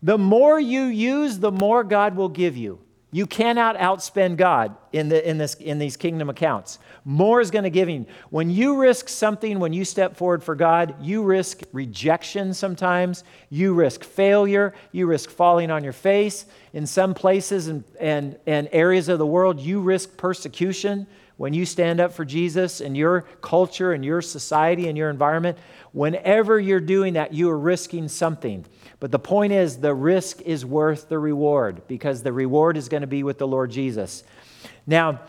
The 0.02 0.18
more 0.18 0.58
you 0.58 0.86
use, 0.86 1.38
the 1.38 1.52
more 1.52 1.84
God 1.84 2.16
will 2.16 2.28
give 2.28 2.56
you. 2.56 2.80
You 3.10 3.26
cannot 3.26 3.78
outspend 3.78 4.36
God 4.36 4.76
in, 4.92 5.08
the, 5.08 5.26
in, 5.26 5.38
this, 5.38 5.54
in 5.54 5.78
these 5.78 5.96
kingdom 5.96 6.28
accounts. 6.28 6.78
More 7.06 7.40
is 7.40 7.50
going 7.50 7.64
to 7.64 7.70
give 7.70 7.88
you. 7.88 8.04
When 8.28 8.50
you 8.50 8.78
risk 8.78 9.08
something, 9.08 9.58
when 9.60 9.72
you 9.72 9.86
step 9.86 10.14
forward 10.14 10.44
for 10.44 10.54
God, 10.54 10.94
you 11.00 11.22
risk 11.22 11.62
rejection 11.72 12.52
sometimes. 12.52 13.24
You 13.48 13.72
risk 13.72 14.04
failure. 14.04 14.74
You 14.92 15.06
risk 15.06 15.30
falling 15.30 15.70
on 15.70 15.84
your 15.84 15.94
face. 15.94 16.44
In 16.74 16.86
some 16.86 17.14
places 17.14 17.68
and, 17.68 17.82
and, 17.98 18.38
and 18.46 18.68
areas 18.72 19.08
of 19.08 19.18
the 19.18 19.26
world, 19.26 19.58
you 19.58 19.80
risk 19.80 20.18
persecution 20.18 21.06
when 21.38 21.54
you 21.54 21.64
stand 21.64 22.00
up 22.00 22.12
for 22.12 22.24
Jesus 22.24 22.80
and 22.80 22.96
your 22.96 23.22
culture 23.40 23.92
and 23.92 24.04
your 24.04 24.20
society 24.20 24.88
and 24.88 24.98
your 24.98 25.08
environment. 25.08 25.56
Whenever 25.92 26.60
you're 26.60 26.80
doing 26.80 27.14
that, 27.14 27.32
you 27.32 27.48
are 27.48 27.58
risking 27.58 28.08
something. 28.08 28.66
But 29.00 29.12
the 29.12 29.20
point 29.20 29.52
is, 29.52 29.78
the 29.78 29.94
risk 29.94 30.42
is 30.42 30.66
worth 30.66 31.08
the 31.08 31.18
reward 31.18 31.82
because 31.86 32.24
the 32.24 32.32
reward 32.32 32.76
is 32.76 32.88
going 32.88 33.02
to 33.02 33.06
be 33.06 33.22
with 33.22 33.38
the 33.38 33.46
Lord 33.46 33.70
Jesus. 33.70 34.24
Now, 34.84 35.20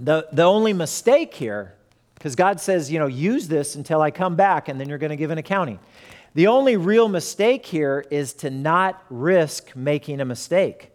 the, 0.00 0.26
the 0.32 0.42
only 0.42 0.72
mistake 0.72 1.34
here, 1.34 1.72
because 2.14 2.34
God 2.34 2.60
says, 2.60 2.90
you 2.90 2.98
know, 2.98 3.06
use 3.06 3.46
this 3.46 3.76
until 3.76 4.02
I 4.02 4.10
come 4.10 4.34
back 4.34 4.68
and 4.68 4.80
then 4.80 4.88
you're 4.88 4.98
going 4.98 5.10
to 5.10 5.16
give 5.16 5.30
an 5.30 5.38
accounting. 5.38 5.78
The 6.34 6.48
only 6.48 6.76
real 6.76 7.08
mistake 7.08 7.64
here 7.64 8.04
is 8.10 8.32
to 8.34 8.50
not 8.50 9.02
risk 9.08 9.76
making 9.76 10.20
a 10.20 10.24
mistake. 10.24 10.90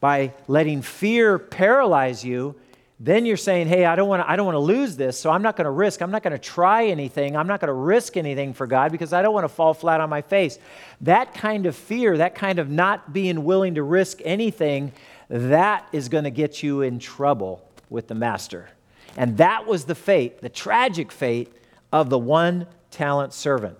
By 0.00 0.32
letting 0.48 0.80
fear 0.80 1.38
paralyze 1.38 2.24
you, 2.24 2.56
then 2.98 3.26
you're 3.26 3.36
saying, 3.36 3.66
hey, 3.68 3.84
I 3.84 3.94
don't 3.94 4.08
want 4.08 4.22
to, 4.22 4.30
I 4.30 4.36
don't 4.36 4.46
want 4.46 4.56
to 4.56 4.60
lose 4.60 4.96
this, 4.96 5.20
so 5.20 5.30
I'm 5.30 5.42
not 5.42 5.56
going 5.56 5.66
to 5.66 5.70
risk. 5.70 6.00
I'm 6.00 6.10
not 6.10 6.22
going 6.22 6.32
to 6.32 6.38
try 6.38 6.86
anything. 6.86 7.36
I'm 7.36 7.46
not 7.46 7.60
going 7.60 7.68
to 7.68 7.74
risk 7.74 8.16
anything 8.16 8.54
for 8.54 8.66
God 8.66 8.90
because 8.90 9.12
I 9.12 9.20
don't 9.20 9.34
want 9.34 9.44
to 9.44 9.50
fall 9.50 9.74
flat 9.74 10.00
on 10.00 10.08
my 10.08 10.22
face. 10.22 10.58
That 11.02 11.34
kind 11.34 11.66
of 11.66 11.76
fear, 11.76 12.16
that 12.16 12.34
kind 12.34 12.58
of 12.58 12.70
not 12.70 13.12
being 13.12 13.44
willing 13.44 13.74
to 13.74 13.82
risk 13.82 14.20
anything, 14.24 14.92
that 15.28 15.86
is 15.92 16.08
going 16.08 16.24
to 16.24 16.30
get 16.30 16.62
you 16.62 16.80
in 16.80 16.98
trouble 16.98 17.62
with 17.90 18.08
the 18.08 18.14
master. 18.14 18.70
And 19.16 19.36
that 19.36 19.66
was 19.66 19.84
the 19.84 19.94
fate, 19.94 20.40
the 20.40 20.48
tragic 20.48 21.12
fate 21.12 21.52
of 21.92 22.08
the 22.08 22.18
one 22.18 22.66
talent 22.90 23.34
servant. 23.34 23.76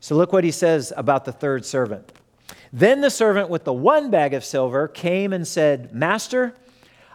So 0.00 0.14
look 0.14 0.32
what 0.32 0.44
he 0.44 0.50
says 0.50 0.94
about 0.96 1.26
the 1.26 1.32
third 1.32 1.66
servant. 1.66 2.10
Then 2.72 3.02
the 3.02 3.10
servant 3.10 3.50
with 3.50 3.64
the 3.64 3.72
one 3.72 4.10
bag 4.10 4.32
of 4.32 4.44
silver 4.44 4.88
came 4.88 5.32
and 5.32 5.46
said, 5.46 5.94
Master, 5.94 6.54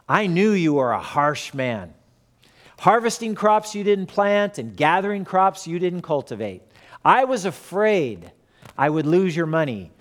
I 0.07 0.27
knew 0.27 0.51
you 0.51 0.73
were 0.73 0.91
a 0.91 0.99
harsh 0.99 1.53
man, 1.53 1.93
harvesting 2.79 3.35
crops 3.35 3.73
you 3.73 3.83
didn't 3.83 4.07
plant 4.07 4.57
and 4.57 4.75
gathering 4.75 5.25
crops 5.25 5.67
you 5.67 5.79
didn't 5.79 6.01
cultivate. 6.01 6.61
I 7.05 7.25
was 7.25 7.45
afraid 7.45 8.31
I 8.77 8.89
would 8.89 9.05
lose 9.05 9.35
your 9.35 9.45
money, 9.45 9.91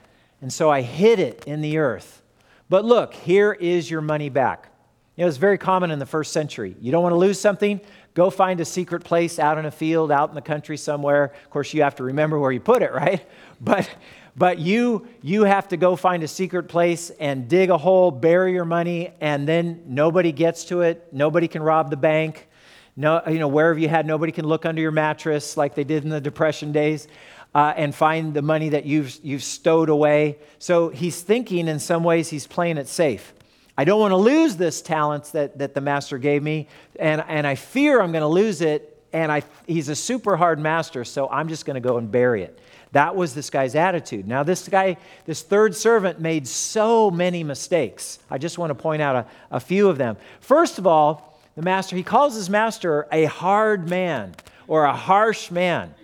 and 0.41 0.53
so 0.53 0.71
I 0.71 0.83
hid 0.83 1.19
it 1.19 1.45
in 1.47 1.61
the 1.61 1.79
earth. 1.79 2.23
But 2.69 2.85
look, 2.85 3.15
here 3.15 3.53
is 3.53 3.91
your 3.91 4.01
money 4.01 4.29
back. 4.29 4.69
You 5.17 5.23
know, 5.23 5.29
it's 5.29 5.37
very 5.37 5.59
common 5.59 5.91
in 5.91 5.99
the 5.99 6.07
first 6.07 6.33
century. 6.33 6.75
You 6.81 6.91
don't 6.91 7.03
want 7.03 7.12
to 7.12 7.19
lose 7.19 7.38
something, 7.38 7.81
go 8.15 8.31
find 8.31 8.61
a 8.61 8.65
secret 8.65 9.05
place 9.05 9.38
out 9.38 9.59
in 9.59 9.67
a 9.67 9.71
field, 9.71 10.11
out 10.11 10.31
in 10.31 10.35
the 10.35 10.41
country 10.41 10.77
somewhere. 10.77 11.33
Of 11.45 11.51
course, 11.51 11.75
you 11.75 11.83
have 11.83 11.97
to 11.97 12.03
remember 12.03 12.38
where 12.38 12.51
you 12.51 12.61
put 12.61 12.83
it, 12.83 12.93
right? 12.95 13.25
But 13.61 13.88
but 14.37 14.59
you 14.59 15.07
you 15.21 15.45
have 15.45 15.68
to 15.68 15.77
go 15.77 15.97
find 15.97 16.23
a 16.23 16.29
secret 16.29 16.64
place 16.64 17.11
and 17.21 17.49
dig 17.49 17.71
a 17.71 17.79
hole, 17.79 18.11
bury 18.11 18.53
your 18.53 18.64
money, 18.64 19.12
and 19.21 19.47
then 19.47 19.83
nobody 19.87 20.33
gets 20.33 20.64
to 20.66 20.81
it. 20.83 21.07
Nobody 21.12 21.49
can 21.49 21.62
rob 21.62 21.90
the 21.90 21.97
bank. 21.97 22.49
No, 22.97 23.23
you 23.27 23.38
know, 23.38 23.49
wherever 23.49 23.79
you 23.79 23.88
had, 23.88 24.07
nobody 24.07 24.33
can 24.33 24.47
look 24.47 24.66
under 24.66 24.81
your 24.81 24.90
mattress 24.90 25.57
like 25.57 25.75
they 25.75 25.85
did 25.85 26.05
in 26.05 26.11
the 26.11 26.21
Depression 26.21 26.73
days. 26.73 27.09
Uh, 27.55 27.75
and 27.77 27.95
find 27.95 28.33
the 28.33 28.40
money 28.40 28.71
that 28.71 28.87
you've, 28.87 29.21
you've 29.23 29.42
stowed 29.42 29.90
away. 29.90 30.38
So 30.59 30.88
he's 30.88 31.21
thinking 31.21 31.68
in 31.68 31.79
some 31.81 32.03
ways 32.03 32.31
he's 32.31 32.47
playing 32.47 32.79
it 32.79 32.88
safe. 32.88 33.35
I 33.77 33.85
don't 33.85 34.01
want 34.01 34.12
to 34.12 34.16
lose 34.16 34.57
this 34.57 34.81
talent 34.81 35.25
that, 35.33 35.59
that 35.59 35.75
the 35.75 35.83
master 35.83 36.16
gave 36.16 36.42
me, 36.42 36.68
and, 36.99 37.23
and 37.29 37.47
I 37.47 37.55
fear 37.55 38.01
I'm 38.01 38.11
going 38.11 38.23
to 38.23 38.27
lose 38.27 38.62
it. 38.62 38.92
And 39.12 39.31
I, 39.31 39.42
he's 39.66 39.88
a 39.88 39.96
super 39.96 40.37
hard 40.37 40.59
master, 40.59 41.05
so 41.05 41.29
I'm 41.29 41.48
just 41.48 41.66
going 41.66 41.75
to 41.75 41.87
go 41.87 41.98
and 41.98 42.11
bury 42.11 42.42
it. 42.42 42.59
That 42.92 43.16
was 43.16 43.35
this 43.35 43.51
guy's 43.51 43.75
attitude. 43.75 44.29
Now, 44.29 44.42
this 44.42 44.68
guy, 44.68 44.98
this 45.25 45.42
third 45.42 45.75
servant, 45.75 46.20
made 46.20 46.46
so 46.46 47.11
many 47.11 47.42
mistakes. 47.42 48.18
I 48.31 48.38
just 48.38 48.59
want 48.59 48.70
to 48.70 48.75
point 48.75 49.01
out 49.01 49.16
a, 49.16 49.27
a 49.51 49.61
few 49.61 49.88
of 49.88 49.98
them. 49.98 50.16
First 50.40 50.79
of 50.79 50.87
all, 50.87 51.40
the 51.57 51.62
master, 51.62 51.96
he 51.96 52.03
calls 52.03 52.35
his 52.35 52.48
master 52.48 53.07
a 53.11 53.25
hard 53.25 53.88
man 53.88 54.35
or 54.66 54.85
a 54.85 54.94
harsh 54.94 55.51
man. 55.51 55.94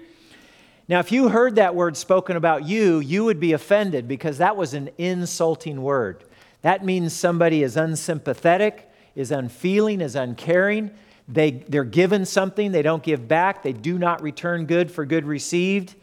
Now, 0.88 1.00
if 1.00 1.12
you 1.12 1.28
heard 1.28 1.56
that 1.56 1.74
word 1.74 1.98
spoken 1.98 2.36
about 2.36 2.66
you, 2.66 3.00
you 3.00 3.24
would 3.24 3.38
be 3.38 3.52
offended 3.52 4.08
because 4.08 4.38
that 4.38 4.56
was 4.56 4.72
an 4.72 4.88
insulting 4.96 5.82
word. 5.82 6.24
That 6.62 6.84
means 6.84 7.12
somebody 7.12 7.62
is 7.62 7.76
unsympathetic, 7.76 8.90
is 9.14 9.30
unfeeling, 9.30 10.00
is 10.00 10.16
uncaring. 10.16 10.90
They, 11.28 11.50
they're 11.68 11.84
given 11.84 12.24
something, 12.24 12.72
they 12.72 12.82
don't 12.82 13.02
give 13.02 13.28
back, 13.28 13.62
they 13.62 13.74
do 13.74 13.98
not 13.98 14.22
return 14.22 14.64
good 14.64 14.90
for 14.90 15.04
good 15.04 15.26
received. 15.26 15.94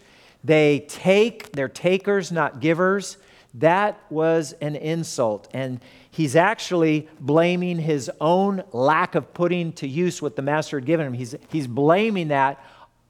They 0.44 0.86
take, 0.88 1.52
they're 1.54 1.68
takers, 1.68 2.32
not 2.32 2.60
givers. 2.60 3.18
That 3.56 4.00
was 4.12 4.54
an 4.62 4.76
insult. 4.76 5.48
And 5.52 5.80
he's 6.12 6.36
actually 6.36 7.10
blaming 7.20 7.80
his 7.80 8.12
own 8.22 8.64
lack 8.72 9.16
of 9.16 9.34
putting 9.34 9.74
to 9.74 9.88
use 9.88 10.22
what 10.22 10.36
the 10.36 10.44
master 10.44 10.78
had 10.78 10.86
given 10.86 11.08
him. 11.08 11.14
He's, 11.14 11.36
he's 11.50 11.66
blaming 11.66 12.28
that 12.28 12.64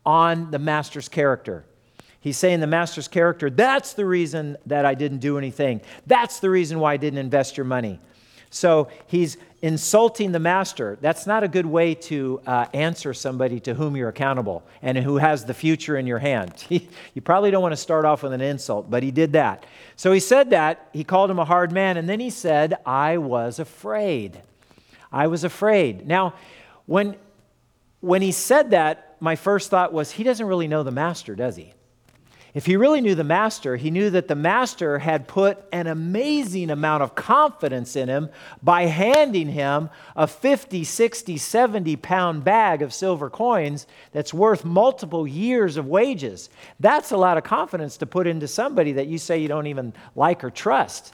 on 0.05 0.51
the 0.51 0.59
master's 0.59 1.09
character. 1.09 1.65
He's 2.21 2.37
saying 2.37 2.59
the 2.59 2.67
master's 2.67 3.07
character, 3.07 3.49
that's 3.49 3.93
the 3.93 4.05
reason 4.05 4.57
that 4.65 4.85
I 4.85 4.95
didn't 4.95 5.19
do 5.19 5.37
anything. 5.37 5.81
That's 6.07 6.39
the 6.39 6.49
reason 6.49 6.79
why 6.79 6.93
I 6.93 6.97
didn't 6.97 7.19
invest 7.19 7.57
your 7.57 7.65
money. 7.65 7.99
So 8.55 8.87
he's 9.07 9.35
insulting 9.61 10.31
the 10.31 10.39
master. 10.39 10.97
That's 11.01 11.27
not 11.27 11.43
a 11.43 11.47
good 11.49 11.65
way 11.65 11.93
to 11.95 12.39
uh, 12.47 12.67
answer 12.73 13.13
somebody 13.13 13.59
to 13.59 13.73
whom 13.73 13.97
you're 13.97 14.07
accountable 14.07 14.63
and 14.81 14.97
who 14.97 15.17
has 15.17 15.43
the 15.43 15.53
future 15.53 15.97
in 15.97 16.07
your 16.07 16.19
hand. 16.19 16.65
you 16.69 17.21
probably 17.21 17.51
don't 17.51 17.61
want 17.61 17.73
to 17.73 17.77
start 17.77 18.05
off 18.05 18.23
with 18.23 18.31
an 18.31 18.39
insult, 18.39 18.89
but 18.89 19.03
he 19.03 19.11
did 19.11 19.33
that. 19.33 19.65
So 19.97 20.13
he 20.13 20.21
said 20.21 20.51
that. 20.51 20.87
He 20.93 21.03
called 21.03 21.29
him 21.29 21.37
a 21.37 21.43
hard 21.43 21.73
man, 21.73 21.97
and 21.97 22.07
then 22.07 22.21
he 22.21 22.29
said, 22.29 22.75
I 22.85 23.17
was 23.17 23.59
afraid. 23.59 24.41
I 25.11 25.27
was 25.27 25.43
afraid. 25.43 26.07
Now, 26.07 26.33
when, 26.85 27.17
when 27.99 28.21
he 28.21 28.31
said 28.31 28.71
that, 28.71 29.17
my 29.19 29.35
first 29.35 29.69
thought 29.69 29.91
was, 29.91 30.11
he 30.11 30.23
doesn't 30.23 30.45
really 30.45 30.69
know 30.69 30.83
the 30.83 30.91
master, 30.91 31.35
does 31.35 31.57
he? 31.57 31.73
If 32.55 32.65
he 32.65 32.77
really 32.77 33.01
knew 33.01 33.15
the 33.15 33.25
master, 33.25 33.75
he 33.75 33.91
knew 33.91 34.09
that 34.11 34.29
the 34.29 34.35
master 34.35 34.97
had 34.99 35.27
put 35.27 35.61
an 35.73 35.87
amazing 35.87 36.69
amount 36.69 37.03
of 37.03 37.13
confidence 37.13 37.97
in 37.97 38.07
him 38.07 38.29
by 38.63 38.85
handing 38.85 39.49
him 39.49 39.89
a 40.15 40.25
50, 40.25 40.85
60, 40.85 41.35
70 41.35 41.97
pound 41.97 42.45
bag 42.45 42.81
of 42.81 42.93
silver 42.93 43.29
coins 43.29 43.87
that's 44.13 44.33
worth 44.33 44.63
multiple 44.63 45.27
years 45.27 45.75
of 45.75 45.85
wages. 45.85 46.49
That's 46.79 47.11
a 47.11 47.17
lot 47.17 47.37
of 47.37 47.43
confidence 47.43 47.97
to 47.97 48.05
put 48.05 48.25
into 48.25 48.47
somebody 48.47 48.93
that 48.93 49.07
you 49.07 49.17
say 49.17 49.37
you 49.37 49.49
don't 49.49 49.67
even 49.67 49.91
like 50.15 50.41
or 50.41 50.49
trust. 50.49 51.13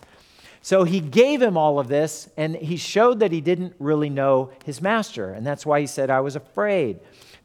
So 0.61 0.83
he 0.83 0.99
gave 0.99 1.41
him 1.41 1.57
all 1.57 1.79
of 1.79 1.87
this, 1.87 2.29
and 2.37 2.55
he 2.55 2.77
showed 2.77 3.19
that 3.21 3.31
he 3.31 3.41
didn't 3.41 3.73
really 3.79 4.11
know 4.11 4.51
his 4.63 4.79
master. 4.79 5.33
And 5.33 5.43
that's 5.43 5.65
why 5.65 5.79
he 5.79 5.87
said, 5.87 6.11
I 6.11 6.19
was 6.19 6.35
afraid. 6.35 6.99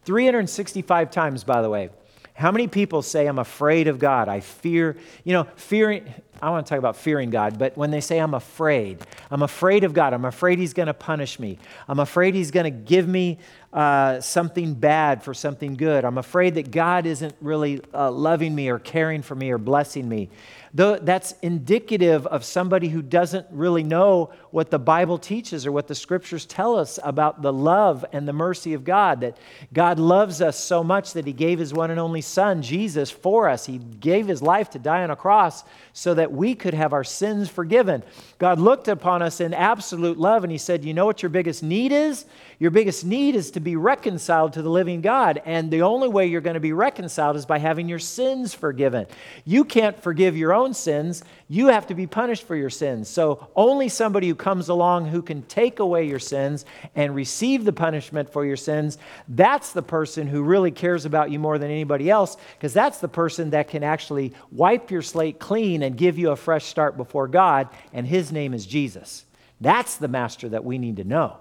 365 0.04 1.10
times, 1.10 1.44
by 1.44 1.62
the 1.62 1.70
way. 1.70 1.88
How 2.36 2.52
many 2.52 2.68
people 2.68 3.00
say, 3.00 3.26
I'm 3.26 3.38
afraid 3.38 3.88
of 3.88 3.98
God? 3.98 4.28
I 4.28 4.40
fear, 4.40 4.96
you 5.24 5.32
know, 5.32 5.46
fearing, 5.56 6.12
I 6.42 6.50
want 6.50 6.66
to 6.66 6.70
talk 6.70 6.78
about 6.78 6.96
fearing 6.96 7.30
God, 7.30 7.58
but 7.58 7.78
when 7.78 7.90
they 7.90 8.02
say, 8.02 8.18
I'm 8.18 8.34
afraid, 8.34 8.98
I'm 9.30 9.42
afraid 9.42 9.84
of 9.84 9.94
God, 9.94 10.12
I'm 10.12 10.26
afraid 10.26 10.58
He's 10.58 10.74
going 10.74 10.88
to 10.88 10.94
punish 10.94 11.40
me, 11.40 11.58
I'm 11.88 11.98
afraid 11.98 12.34
He's 12.34 12.50
going 12.50 12.64
to 12.64 12.70
give 12.70 13.08
me 13.08 13.38
uh, 13.76 14.22
something 14.22 14.72
bad 14.72 15.22
for 15.22 15.34
something 15.34 15.74
good, 15.74 16.06
I'm 16.06 16.16
afraid 16.16 16.54
that 16.54 16.70
God 16.70 17.04
isn't 17.04 17.34
really 17.42 17.82
uh, 17.92 18.10
loving 18.10 18.54
me 18.54 18.70
or 18.70 18.78
caring 18.78 19.20
for 19.20 19.34
me 19.34 19.50
or 19.50 19.58
blessing 19.58 20.08
me. 20.08 20.30
Though 20.76 20.96
that's 20.96 21.32
indicative 21.40 22.26
of 22.26 22.44
somebody 22.44 22.88
who 22.88 23.00
doesn't 23.00 23.46
really 23.50 23.82
know 23.82 24.32
what 24.50 24.70
the 24.70 24.78
Bible 24.78 25.16
teaches 25.16 25.66
or 25.66 25.72
what 25.72 25.88
the 25.88 25.94
scriptures 25.94 26.44
tell 26.44 26.76
us 26.76 26.98
about 27.02 27.40
the 27.40 27.52
love 27.52 28.04
and 28.12 28.28
the 28.28 28.34
mercy 28.34 28.74
of 28.74 28.84
God. 28.84 29.22
That 29.22 29.38
God 29.72 29.98
loves 29.98 30.42
us 30.42 30.62
so 30.62 30.84
much 30.84 31.14
that 31.14 31.26
He 31.26 31.32
gave 31.32 31.58
His 31.58 31.72
one 31.72 31.90
and 31.90 31.98
only 31.98 32.20
Son, 32.20 32.60
Jesus, 32.60 33.10
for 33.10 33.48
us. 33.48 33.64
He 33.64 33.78
gave 33.78 34.26
His 34.26 34.42
life 34.42 34.68
to 34.70 34.78
die 34.78 35.02
on 35.02 35.10
a 35.10 35.16
cross 35.16 35.64
so 35.94 36.12
that 36.12 36.30
we 36.30 36.54
could 36.54 36.74
have 36.74 36.92
our 36.92 37.04
sins 37.04 37.48
forgiven. 37.48 38.02
God 38.38 38.58
looked 38.58 38.88
upon 38.88 39.22
us 39.22 39.40
in 39.40 39.54
absolute 39.54 40.18
love 40.18 40.44
and 40.44 40.52
He 40.52 40.58
said, 40.58 40.84
You 40.84 40.92
know 40.92 41.06
what 41.06 41.22
your 41.22 41.30
biggest 41.30 41.62
need 41.62 41.90
is? 41.90 42.26
Your 42.58 42.70
biggest 42.70 43.02
need 43.04 43.34
is 43.34 43.50
to 43.52 43.60
be 43.66 43.76
reconciled 43.76 44.54
to 44.54 44.62
the 44.62 44.70
living 44.70 45.02
God. 45.02 45.42
And 45.44 45.70
the 45.70 45.82
only 45.82 46.08
way 46.08 46.26
you're 46.26 46.40
going 46.40 46.54
to 46.54 46.60
be 46.60 46.72
reconciled 46.72 47.36
is 47.36 47.44
by 47.44 47.58
having 47.58 47.88
your 47.88 47.98
sins 47.98 48.54
forgiven. 48.54 49.06
You 49.44 49.64
can't 49.64 50.00
forgive 50.02 50.36
your 50.36 50.54
own 50.54 50.72
sins, 50.72 51.22
you 51.48 51.66
have 51.66 51.88
to 51.88 51.94
be 51.94 52.06
punished 52.06 52.46
for 52.46 52.56
your 52.56 52.70
sins. 52.70 53.08
So 53.08 53.48
only 53.54 53.88
somebody 53.88 54.28
who 54.28 54.34
comes 54.34 54.68
along 54.68 55.08
who 55.08 55.20
can 55.20 55.42
take 55.42 55.80
away 55.80 56.06
your 56.06 56.18
sins 56.18 56.64
and 56.94 57.14
receive 57.14 57.64
the 57.64 57.72
punishment 57.72 58.32
for 58.32 58.46
your 58.46 58.56
sins, 58.56 58.98
that's 59.28 59.72
the 59.72 59.82
person 59.82 60.28
who 60.28 60.42
really 60.42 60.70
cares 60.70 61.04
about 61.04 61.30
you 61.30 61.38
more 61.38 61.58
than 61.58 61.70
anybody 61.70 62.08
else, 62.08 62.36
because 62.56 62.72
that's 62.72 62.98
the 62.98 63.08
person 63.08 63.50
that 63.50 63.68
can 63.68 63.82
actually 63.82 64.32
wipe 64.52 64.90
your 64.90 65.02
slate 65.02 65.40
clean 65.40 65.82
and 65.82 65.98
give 65.98 66.18
you 66.18 66.30
a 66.30 66.36
fresh 66.36 66.64
start 66.66 66.96
before 66.96 67.28
God, 67.28 67.68
and 67.92 68.06
his 68.06 68.30
name 68.30 68.54
is 68.54 68.64
Jesus. 68.64 69.26
That's 69.60 69.96
the 69.96 70.08
master 70.08 70.48
that 70.50 70.64
we 70.64 70.78
need 70.78 70.96
to 70.96 71.04
know, 71.04 71.38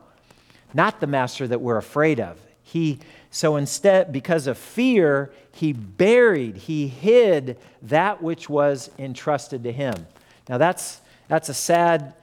not 0.76 1.00
the 1.00 1.08
master 1.08 1.48
that 1.48 1.62
we're 1.62 1.78
afraid 1.78 2.20
of. 2.20 2.40
He 2.62 3.00
so 3.32 3.56
instead 3.56 4.12
because 4.12 4.48
of 4.48 4.58
fear, 4.58 5.32
he 5.52 5.74
buried, 5.74 6.56
he 6.58 6.88
hid 6.88 7.58
that 7.84 8.22
which 8.22 8.50
was 8.50 8.90
entrusted 9.00 9.64
to 9.64 9.72
him. 9.72 10.08
Now 10.48 10.58
that's 10.58 11.02
that's 11.28 11.50
a 11.50 11.54
sad 11.54 12.14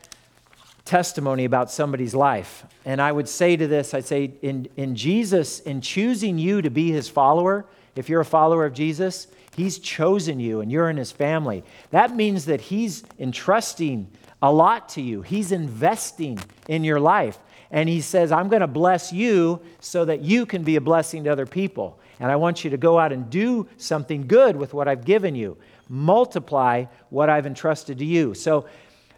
testimony 0.84 1.44
about 1.44 1.70
somebody's 1.70 2.14
life. 2.14 2.64
And 2.84 3.00
I 3.00 3.12
would 3.12 3.28
say 3.28 3.56
to 3.56 3.66
this, 3.66 3.94
I'd 3.94 4.04
say 4.04 4.32
in, 4.42 4.68
in 4.76 4.96
Jesus, 4.96 5.60
in 5.60 5.80
choosing 5.80 6.38
you 6.38 6.62
to 6.62 6.70
be 6.70 6.90
his 6.90 7.08
follower, 7.08 7.64
if 7.94 8.08
you're 8.08 8.20
a 8.20 8.24
follower 8.24 8.64
of 8.64 8.74
Jesus, 8.74 9.28
he's 9.56 9.78
chosen 9.78 10.40
you 10.40 10.60
and 10.60 10.72
you're 10.72 10.90
in 10.90 10.96
his 10.96 11.12
family. 11.12 11.62
That 11.90 12.14
means 12.16 12.46
that 12.46 12.60
he's 12.60 13.04
entrusting 13.18 14.08
a 14.42 14.52
lot 14.52 14.90
to 14.90 15.00
you. 15.00 15.22
He's 15.22 15.52
investing 15.52 16.38
in 16.68 16.84
your 16.84 17.00
life. 17.00 17.38
And 17.70 17.88
he 17.88 18.02
says, 18.02 18.32
I'm 18.32 18.48
going 18.48 18.60
to 18.60 18.66
bless 18.66 19.12
you 19.12 19.62
so 19.80 20.04
that 20.04 20.20
you 20.20 20.44
can 20.44 20.62
be 20.62 20.76
a 20.76 20.80
blessing 20.80 21.24
to 21.24 21.32
other 21.32 21.46
people. 21.46 21.98
And 22.20 22.30
I 22.30 22.36
want 22.36 22.64
you 22.64 22.70
to 22.70 22.76
go 22.76 22.98
out 22.98 23.12
and 23.12 23.30
do 23.30 23.66
something 23.78 24.26
good 24.26 24.56
with 24.56 24.74
what 24.74 24.88
I've 24.88 25.04
given 25.04 25.34
you. 25.34 25.56
Multiply 25.88 26.84
what 27.08 27.30
I've 27.30 27.46
entrusted 27.46 27.98
to 27.98 28.04
you. 28.04 28.34
So 28.34 28.66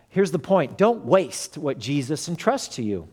here's 0.09 0.31
the 0.31 0.39
point 0.39 0.79
don't 0.79 1.05
waste 1.05 1.59
what 1.59 1.79
Jesus 1.79 2.29
entrusts 2.29 2.77
to 2.77 2.83
you. 2.83 3.09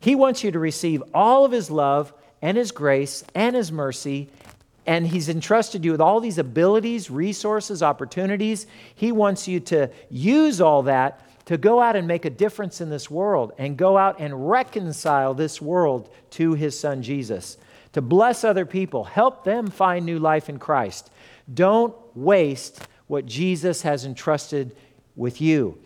He 0.00 0.14
wants 0.14 0.42
you 0.42 0.52
to 0.52 0.58
receive 0.58 1.02
all 1.12 1.44
of 1.44 1.52
his 1.52 1.70
love 1.70 2.12
and 2.40 2.56
his 2.56 2.70
grace 2.70 3.24
and 3.34 3.54
his 3.54 3.70
mercy 3.70 4.30
and 4.88 5.06
he's 5.06 5.28
entrusted 5.28 5.84
you 5.84 5.92
with 5.92 6.00
all 6.00 6.18
these 6.18 6.38
abilities, 6.38 7.10
resources, 7.10 7.82
opportunities. 7.82 8.66
He 8.94 9.12
wants 9.12 9.46
you 9.46 9.60
to 9.60 9.90
use 10.08 10.62
all 10.62 10.84
that 10.84 11.27
to 11.48 11.56
go 11.56 11.80
out 11.80 11.96
and 11.96 12.06
make 12.06 12.26
a 12.26 12.30
difference 12.30 12.82
in 12.82 12.90
this 12.90 13.10
world 13.10 13.52
and 13.56 13.78
go 13.78 13.96
out 13.96 14.20
and 14.20 14.50
reconcile 14.50 15.32
this 15.32 15.62
world 15.62 16.10
to 16.28 16.52
his 16.52 16.78
son 16.78 17.00
Jesus, 17.02 17.56
to 17.94 18.02
bless 18.02 18.44
other 18.44 18.66
people, 18.66 19.04
help 19.04 19.44
them 19.44 19.68
find 19.68 20.04
new 20.04 20.18
life 20.18 20.50
in 20.50 20.58
Christ. 20.58 21.10
Don't 21.52 21.96
waste 22.14 22.86
what 23.06 23.24
Jesus 23.24 23.80
has 23.80 24.04
entrusted 24.04 24.76
with 25.16 25.40
you 25.40 25.78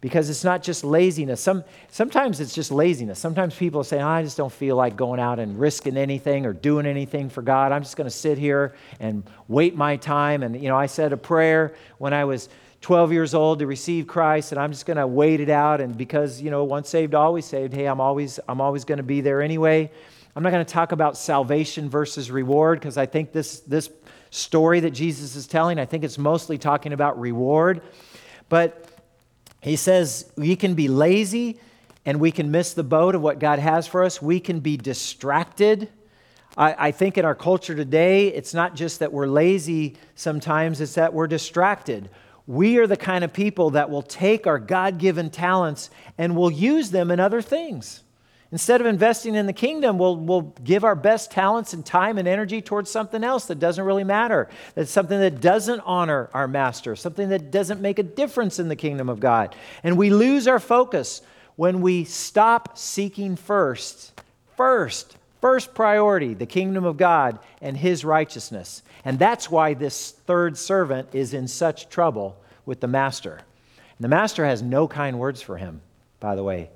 because 0.00 0.30
it's 0.30 0.42
not 0.42 0.62
just 0.62 0.84
laziness. 0.84 1.42
Some, 1.42 1.64
sometimes 1.90 2.40
it's 2.40 2.54
just 2.54 2.70
laziness. 2.70 3.18
Sometimes 3.18 3.54
people 3.54 3.84
say, 3.84 4.00
oh, 4.00 4.08
I 4.08 4.22
just 4.22 4.38
don't 4.38 4.50
feel 4.50 4.74
like 4.74 4.96
going 4.96 5.20
out 5.20 5.38
and 5.38 5.60
risking 5.60 5.98
anything 5.98 6.46
or 6.46 6.54
doing 6.54 6.86
anything 6.86 7.28
for 7.28 7.42
God. 7.42 7.72
I'm 7.72 7.82
just 7.82 7.98
going 7.98 8.08
to 8.08 8.16
sit 8.16 8.38
here 8.38 8.74
and 8.98 9.22
wait 9.48 9.76
my 9.76 9.96
time. 9.96 10.42
And, 10.42 10.58
you 10.58 10.70
know, 10.70 10.78
I 10.78 10.86
said 10.86 11.12
a 11.12 11.18
prayer 11.18 11.74
when 11.98 12.14
I 12.14 12.24
was 12.24 12.48
12 12.80 13.12
years 13.12 13.34
old 13.34 13.58
to 13.58 13.66
receive 13.66 14.06
Christ 14.06 14.52
and 14.52 14.60
I'm 14.60 14.72
just 14.72 14.86
going 14.86 14.96
to 14.96 15.06
wait 15.06 15.40
it 15.40 15.50
out 15.50 15.80
and 15.80 15.96
because, 15.96 16.40
you 16.40 16.50
know, 16.50 16.64
once 16.64 16.88
saved 16.88 17.14
always 17.14 17.44
saved, 17.44 17.74
hey, 17.74 17.86
I'm 17.86 18.00
always 18.00 18.40
I'm 18.48 18.60
always 18.60 18.84
going 18.84 18.98
to 18.98 19.04
be 19.04 19.20
there 19.20 19.42
anyway. 19.42 19.90
I'm 20.34 20.42
not 20.42 20.50
going 20.50 20.64
to 20.64 20.72
talk 20.72 20.92
about 20.92 21.16
salvation 21.16 21.90
versus 21.90 22.30
reward 22.30 22.80
because 22.80 22.96
I 22.96 23.06
think 23.06 23.32
this 23.32 23.60
this 23.60 23.90
story 24.30 24.80
that 24.80 24.92
Jesus 24.92 25.36
is 25.36 25.46
telling, 25.46 25.78
I 25.78 25.84
think 25.84 26.04
it's 26.04 26.18
mostly 26.18 26.56
talking 26.56 26.92
about 26.92 27.20
reward. 27.20 27.82
But 28.48 28.88
he 29.60 29.76
says 29.76 30.30
we 30.36 30.56
can 30.56 30.74
be 30.74 30.88
lazy 30.88 31.60
and 32.06 32.18
we 32.18 32.32
can 32.32 32.50
miss 32.50 32.72
the 32.72 32.84
boat 32.84 33.14
of 33.14 33.20
what 33.20 33.38
God 33.38 33.58
has 33.58 33.86
for 33.86 34.02
us. 34.02 34.22
We 34.22 34.40
can 34.40 34.60
be 34.60 34.76
distracted. 34.76 35.88
I, 36.56 36.88
I, 36.88 36.90
think 36.92 37.18
in 37.18 37.24
our 37.24 37.34
culture 37.34 37.74
today, 37.74 38.28
it's 38.28 38.54
not 38.54 38.74
just 38.74 39.00
that 39.00 39.12
we're 39.12 39.26
lazy 39.26 39.96
sometimes, 40.14 40.80
it's 40.80 40.94
that 40.94 41.12
we're 41.12 41.28
distracted. 41.28 42.08
We 42.50 42.78
are 42.78 42.88
the 42.88 42.96
kind 42.96 43.22
of 43.22 43.32
people 43.32 43.70
that 43.70 43.90
will 43.90 44.02
take 44.02 44.48
our 44.48 44.58
God 44.58 44.98
given 44.98 45.30
talents 45.30 45.88
and 46.18 46.34
will 46.34 46.50
use 46.50 46.90
them 46.90 47.12
in 47.12 47.20
other 47.20 47.40
things. 47.40 48.02
Instead 48.50 48.80
of 48.80 48.88
investing 48.88 49.36
in 49.36 49.46
the 49.46 49.52
kingdom, 49.52 49.98
we'll, 49.98 50.16
we'll 50.16 50.52
give 50.64 50.82
our 50.82 50.96
best 50.96 51.30
talents 51.30 51.74
and 51.74 51.86
time 51.86 52.18
and 52.18 52.26
energy 52.26 52.60
towards 52.60 52.90
something 52.90 53.22
else 53.22 53.44
that 53.44 53.60
doesn't 53.60 53.84
really 53.84 54.02
matter. 54.02 54.48
That's 54.74 54.90
something 54.90 55.20
that 55.20 55.40
doesn't 55.40 55.78
honor 55.86 56.28
our 56.34 56.48
master, 56.48 56.96
something 56.96 57.28
that 57.28 57.52
doesn't 57.52 57.80
make 57.80 58.00
a 58.00 58.02
difference 58.02 58.58
in 58.58 58.68
the 58.68 58.74
kingdom 58.74 59.08
of 59.08 59.20
God. 59.20 59.54
And 59.84 59.96
we 59.96 60.10
lose 60.10 60.48
our 60.48 60.58
focus 60.58 61.22
when 61.54 61.80
we 61.80 62.02
stop 62.02 62.76
seeking 62.76 63.36
first, 63.36 64.20
first, 64.56 65.16
first 65.40 65.72
priority, 65.72 66.34
the 66.34 66.46
kingdom 66.46 66.84
of 66.84 66.96
God 66.96 67.38
and 67.62 67.76
his 67.76 68.04
righteousness. 68.04 68.82
And 69.04 69.20
that's 69.20 69.52
why 69.52 69.74
this 69.74 70.10
third 70.10 70.58
servant 70.58 71.10
is 71.12 71.32
in 71.32 71.46
such 71.46 71.88
trouble 71.88 72.39
with 72.70 72.78
the 72.78 72.86
master. 72.86 73.32
And 73.32 74.04
the 74.04 74.08
master 74.08 74.46
has 74.46 74.62
no 74.62 74.86
kind 74.86 75.18
words 75.18 75.42
for 75.42 75.56
him, 75.56 75.80
by 76.20 76.36
the 76.36 76.44
way. 76.44 76.70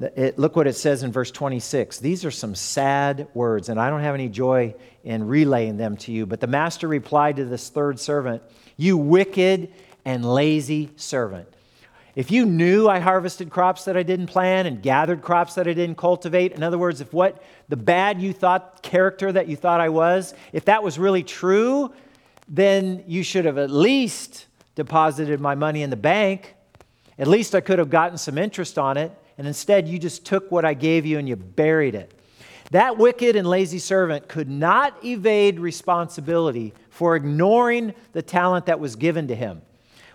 It, 0.00 0.38
look 0.38 0.56
what 0.56 0.66
it 0.66 0.72
says 0.72 1.02
in 1.02 1.12
verse 1.12 1.30
26. 1.30 1.98
These 1.98 2.24
are 2.24 2.30
some 2.30 2.54
sad 2.54 3.28
words, 3.34 3.68
and 3.68 3.78
I 3.78 3.90
don't 3.90 4.00
have 4.00 4.14
any 4.14 4.30
joy 4.30 4.74
in 5.04 5.26
relaying 5.26 5.76
them 5.76 5.98
to 5.98 6.10
you. 6.10 6.24
But 6.24 6.40
the 6.40 6.46
master 6.46 6.88
replied 6.88 7.36
to 7.36 7.44
this 7.44 7.68
third 7.68 8.00
servant, 8.00 8.42
You 8.78 8.96
wicked 8.96 9.74
and 10.06 10.24
lazy 10.24 10.88
servant. 10.96 11.48
If 12.16 12.30
you 12.30 12.46
knew 12.46 12.88
I 12.88 12.98
harvested 12.98 13.50
crops 13.50 13.84
that 13.84 13.98
I 13.98 14.02
didn't 14.02 14.28
plant 14.28 14.66
and 14.66 14.82
gathered 14.82 15.20
crops 15.20 15.56
that 15.56 15.68
I 15.68 15.74
didn't 15.74 15.98
cultivate, 15.98 16.52
in 16.52 16.62
other 16.62 16.78
words, 16.78 17.02
if 17.02 17.12
what 17.12 17.42
the 17.68 17.76
bad 17.76 18.22
you 18.22 18.32
thought, 18.32 18.82
character 18.82 19.30
that 19.30 19.48
you 19.48 19.56
thought 19.56 19.82
I 19.82 19.90
was, 19.90 20.32
if 20.54 20.64
that 20.64 20.82
was 20.82 20.98
really 20.98 21.22
true, 21.22 21.92
then 22.48 23.04
you 23.06 23.22
should 23.22 23.44
have 23.44 23.58
at 23.58 23.70
least 23.70 24.46
deposited 24.74 25.40
my 25.40 25.54
money 25.54 25.82
in 25.82 25.90
the 25.90 25.96
bank. 25.96 26.54
At 27.18 27.28
least 27.28 27.54
I 27.54 27.60
could 27.60 27.78
have 27.78 27.90
gotten 27.90 28.18
some 28.18 28.38
interest 28.38 28.78
on 28.78 28.96
it. 28.96 29.12
And 29.38 29.46
instead, 29.46 29.88
you 29.88 29.98
just 29.98 30.24
took 30.24 30.50
what 30.50 30.64
I 30.64 30.74
gave 30.74 31.06
you 31.06 31.18
and 31.18 31.28
you 31.28 31.36
buried 31.36 31.94
it. 31.94 32.12
That 32.70 32.96
wicked 32.96 33.36
and 33.36 33.46
lazy 33.46 33.78
servant 33.78 34.28
could 34.28 34.48
not 34.48 35.04
evade 35.04 35.60
responsibility 35.60 36.72
for 36.88 37.16
ignoring 37.16 37.94
the 38.12 38.22
talent 38.22 38.66
that 38.66 38.80
was 38.80 38.96
given 38.96 39.28
to 39.28 39.34
him. 39.34 39.62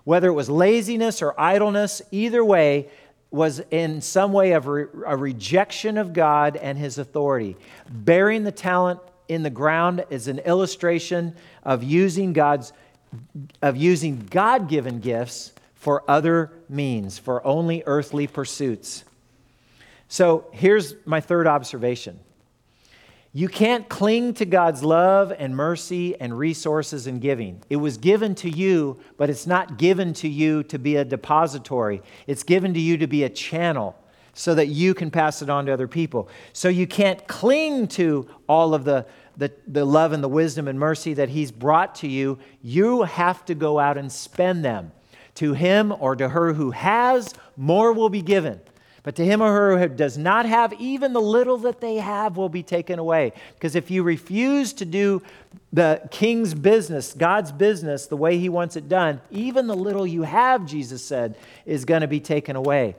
Whether 0.06 0.30
it 0.30 0.34
was 0.34 0.50
laziness 0.50 1.22
or 1.22 1.40
idleness, 1.40 2.02
either 2.12 2.44
way, 2.44 2.90
was 3.30 3.62
in 3.72 4.02
some 4.02 4.32
way 4.32 4.54
of 4.54 4.66
a 4.66 4.72
rejection 4.72 5.98
of 5.98 6.14
God 6.14 6.56
and 6.56 6.78
his 6.78 6.98
authority. 6.98 7.58
Burying 7.90 8.44
the 8.44 8.52
talent 8.52 9.02
in 9.28 9.44
the 9.44 9.50
ground 9.50 10.06
is 10.10 10.28
an 10.28 10.40
illustration 10.40 11.36
of 11.64 11.84
using 11.84 12.34
God's 12.34 12.72
of 13.62 13.78
using 13.78 14.28
God-given 14.30 15.00
gifts 15.00 15.54
for 15.76 16.04
other 16.10 16.52
means, 16.70 17.18
for 17.18 17.46
only 17.46 17.84
earthly 17.86 18.28
pursuits. 18.28 19.04
So, 20.08 20.46
here's 20.52 20.96
my 21.06 21.22
third 21.22 21.48
observation. 21.48 22.20
You 23.34 23.48
can't 23.48 23.88
cling 23.88 24.34
to 24.36 24.46
God's 24.46 24.84
love 24.84 25.32
and 25.38 25.56
mercy 25.56 26.20
and 26.20 26.38
resources 26.38 27.06
and 27.06 27.22
giving. 27.22 27.62
It 27.70 27.76
was 27.76 27.98
given 27.98 28.34
to 28.36 28.50
you, 28.50 29.00
but 29.18 29.30
it's 29.30 29.46
not 29.46 29.78
given 29.78 30.14
to 30.16 30.28
you 30.28 30.64
to 30.64 30.80
be 30.80 30.96
a 30.96 31.06
depository. 31.06 32.02
It's 32.26 32.42
given 32.42 32.74
to 32.74 32.80
you 32.80 32.98
to 32.98 33.06
be 33.06 33.26
a 33.26 33.30
channel 33.30 33.96
so 34.34 34.56
that 34.56 34.68
you 34.68 34.94
can 34.94 35.12
pass 35.12 35.42
it 35.42 35.50
on 35.50 35.66
to 35.66 35.74
other 35.74 35.88
people. 35.88 36.30
So 36.54 36.70
you 36.70 36.88
can't 36.88 37.28
cling 37.28 37.88
to 37.90 38.28
all 38.48 38.74
of 38.74 38.86
the, 38.86 39.06
the, 39.38 39.52
the 39.68 39.86
love 39.86 40.12
and 40.12 40.24
the 40.24 40.28
wisdom 40.28 40.68
and 40.68 40.80
mercy 40.80 41.14
that 41.14 41.30
He's 41.30 41.52
brought 41.52 41.96
to 41.96 42.08
you. 42.08 42.40
You 42.62 43.04
have 43.04 43.46
to 43.46 43.56
go 43.56 43.80
out 43.80 43.98
and 43.98 44.12
spend 44.12 44.66
them. 44.66 44.92
To 45.36 45.54
him 45.54 45.94
or 46.00 46.16
to 46.16 46.30
her 46.30 46.54
who 46.54 46.72
has, 46.72 47.32
more 47.56 47.94
will 47.94 48.10
be 48.10 48.24
given. 48.24 48.60
But 49.08 49.16
to 49.16 49.24
him 49.24 49.40
or 49.40 49.54
her 49.54 49.80
who 49.80 49.88
does 49.88 50.18
not 50.18 50.46
have, 50.46 50.74
even 50.82 51.14
the 51.14 51.22
little 51.22 51.58
that 51.60 51.80
they 51.80 51.96
have 51.96 52.36
will 52.36 52.50
be 52.50 52.62
taken 52.62 53.00
away. 53.00 53.32
Because 53.54 53.76
if 53.76 53.90
you 53.90 54.04
refuse 54.04 54.74
to 54.74 54.84
do 54.84 55.22
the 55.72 56.02
king's 56.12 56.54
business, 56.54 57.14
God's 57.14 57.54
business, 57.54 58.08
the 58.08 58.18
way 58.18 58.38
he 58.38 58.50
wants 58.50 58.76
it 58.76 58.90
done, 58.90 59.22
even 59.32 59.68
the 59.68 59.76
little 59.76 60.06
you 60.06 60.24
have, 60.24 60.66
Jesus 60.66 61.06
said, 61.06 61.38
is 61.66 61.86
going 61.86 62.02
to 62.02 62.08
be 62.08 62.20
taken 62.20 62.58
away. 62.58 62.96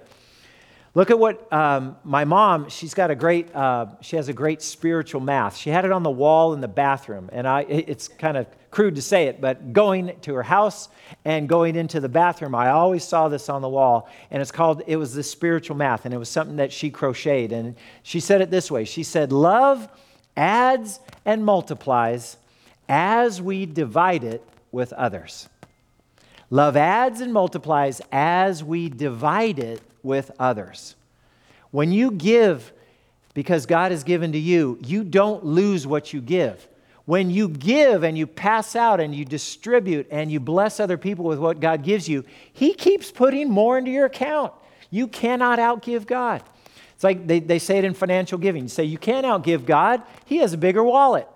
Look 0.94 1.11
at 1.11 1.18
what 1.18 1.53
um, 1.53 1.96
my 2.03 2.24
mom, 2.24 2.70
she's 2.70 2.94
got 2.94 3.11
a 3.11 3.14
great, 3.14 3.55
uh, 3.55 3.87
she 4.01 4.16
has 4.16 4.29
a 4.29 4.33
great 4.33 4.62
spiritual 4.62 5.20
math. 5.20 5.57
She 5.57 5.70
had 5.70 5.85
it 5.85 5.92
on 5.92 6.03
the 6.03 6.11
wall 6.11 6.55
in 6.55 6.61
the 6.61 6.68
bathroom. 6.68 7.29
And 7.33 7.46
I, 7.46 7.61
it's 7.68 8.09
kind 8.09 8.37
of 8.37 8.46
crude 8.70 8.94
to 8.94 9.03
say 9.03 9.27
it, 9.27 9.40
but 9.40 9.72
going 9.72 10.18
to 10.22 10.35
her 10.35 10.42
house 10.42 10.88
and 11.24 11.48
going 11.48 11.77
into 11.77 12.01
the 12.01 12.09
bathroom, 12.09 12.55
I 12.55 12.70
always 12.70 13.05
saw 13.05 13.29
this 13.29 13.48
on 13.48 13.61
the 13.61 13.68
wall. 13.68 14.09
And 14.31 14.40
it's 14.40 14.51
called, 14.51 14.83
it 14.87 14.96
was 14.96 15.14
this 15.14 15.31
spiritual 15.31 15.77
math. 15.77 16.05
And 16.07 16.14
it 16.14 16.18
was 16.18 16.31
something 16.31 16.57
that 16.57 16.72
she 16.72 16.90
crocheted. 16.90 17.53
And 17.53 17.77
she 18.03 18.18
said 18.18 18.40
it 18.40 18.51
this 18.51 18.70
way 18.70 18.85
She 18.85 19.03
said, 19.03 19.31
Love 19.31 19.88
adds 20.37 21.01
and 21.24 21.44
multiplies 21.44 22.38
as 22.88 23.42
we 23.42 23.66
divide 23.66 24.24
it 24.24 24.42
with 24.72 24.94
others. 24.94 25.48
Love 26.51 26.79
adds 26.79 27.20
and 27.20 27.33
multiplies 27.33 28.01
as 28.11 28.64
we 28.64 28.88
divide 28.88 29.59
it 29.59 29.83
with 30.02 30.30
others. 30.38 30.94
When 31.70 31.92
you 31.92 32.11
give 32.11 32.72
because 33.34 33.66
God 33.66 33.92
has 33.92 34.02
given 34.04 34.32
to 34.32 34.38
you, 34.38 34.78
you 34.84 35.04
don't 35.04 35.44
lose 35.44 35.87
what 35.87 36.12
you 36.12 36.20
give. 36.20 36.66
When 37.04 37.30
you 37.30 37.48
give 37.48 38.02
and 38.02 38.18
you 38.18 38.26
pass 38.26 38.76
out 38.76 39.00
and 39.00 39.14
you 39.14 39.24
distribute 39.24 40.08
and 40.11 40.30
you 40.30 40.40
bless 40.40 40.80
other 40.80 40.98
people 40.98 41.24
with 41.24 41.38
what 41.38 41.61
God 41.61 41.82
gives 41.82 42.08
you, 42.08 42.24
He 42.52 42.74
keeps 42.74 43.11
putting 43.11 43.48
more 43.48 43.78
into 43.78 43.90
your 43.90 44.06
account. 44.06 44.52
You 44.90 45.06
cannot 45.06 45.58
outgive 45.58 46.06
God. 46.06 46.42
It's 46.94 47.04
like 47.04 47.26
they, 47.26 47.38
they 47.38 47.58
say 47.61 47.78
it 47.78 47.84
in 47.84 47.94
financial 47.94 48.38
giving. 48.38 48.64
You 48.64 48.68
say, 48.68 48.84
You 48.84 48.98
can't 48.98 49.24
outgive 49.24 49.64
God, 49.64 50.02
He 50.26 50.38
has 50.38 50.52
a 50.52 50.58
bigger 50.58 50.82
wallet, 50.82 51.28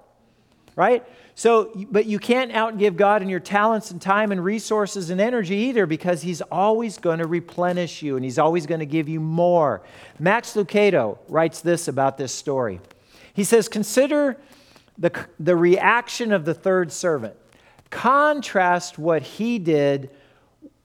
right? 0.74 1.04
So, 1.34 1.72
but 1.90 2.06
you 2.06 2.18
can't 2.18 2.52
outgive 2.52 2.96
God 2.96 3.22
in 3.22 3.28
your 3.28 3.40
talents 3.40 3.90
and 3.90 4.00
time 4.00 4.32
and 4.32 4.44
resources 4.44 5.10
and 5.10 5.20
energy 5.20 5.56
either 5.56 5.86
because 5.86 6.22
He's 6.22 6.42
always 6.42 6.98
going 6.98 7.20
to 7.20 7.26
replenish 7.26 8.02
you 8.02 8.16
and 8.16 8.24
He's 8.24 8.38
always 8.38 8.66
going 8.66 8.80
to 8.80 8.86
give 8.86 9.08
you 9.08 9.18
more. 9.18 9.82
Max 10.18 10.54
Lucado 10.54 11.18
writes 11.28 11.60
this 11.60 11.88
about 11.88 12.18
this 12.18 12.34
story. 12.34 12.80
He 13.32 13.44
says, 13.44 13.68
Consider 13.68 14.38
the, 14.98 15.26
the 15.40 15.56
reaction 15.56 16.32
of 16.32 16.44
the 16.44 16.54
third 16.54 16.92
servant. 16.92 17.34
Contrast 17.90 18.98
what 18.98 19.22
he 19.22 19.58
did 19.58 20.10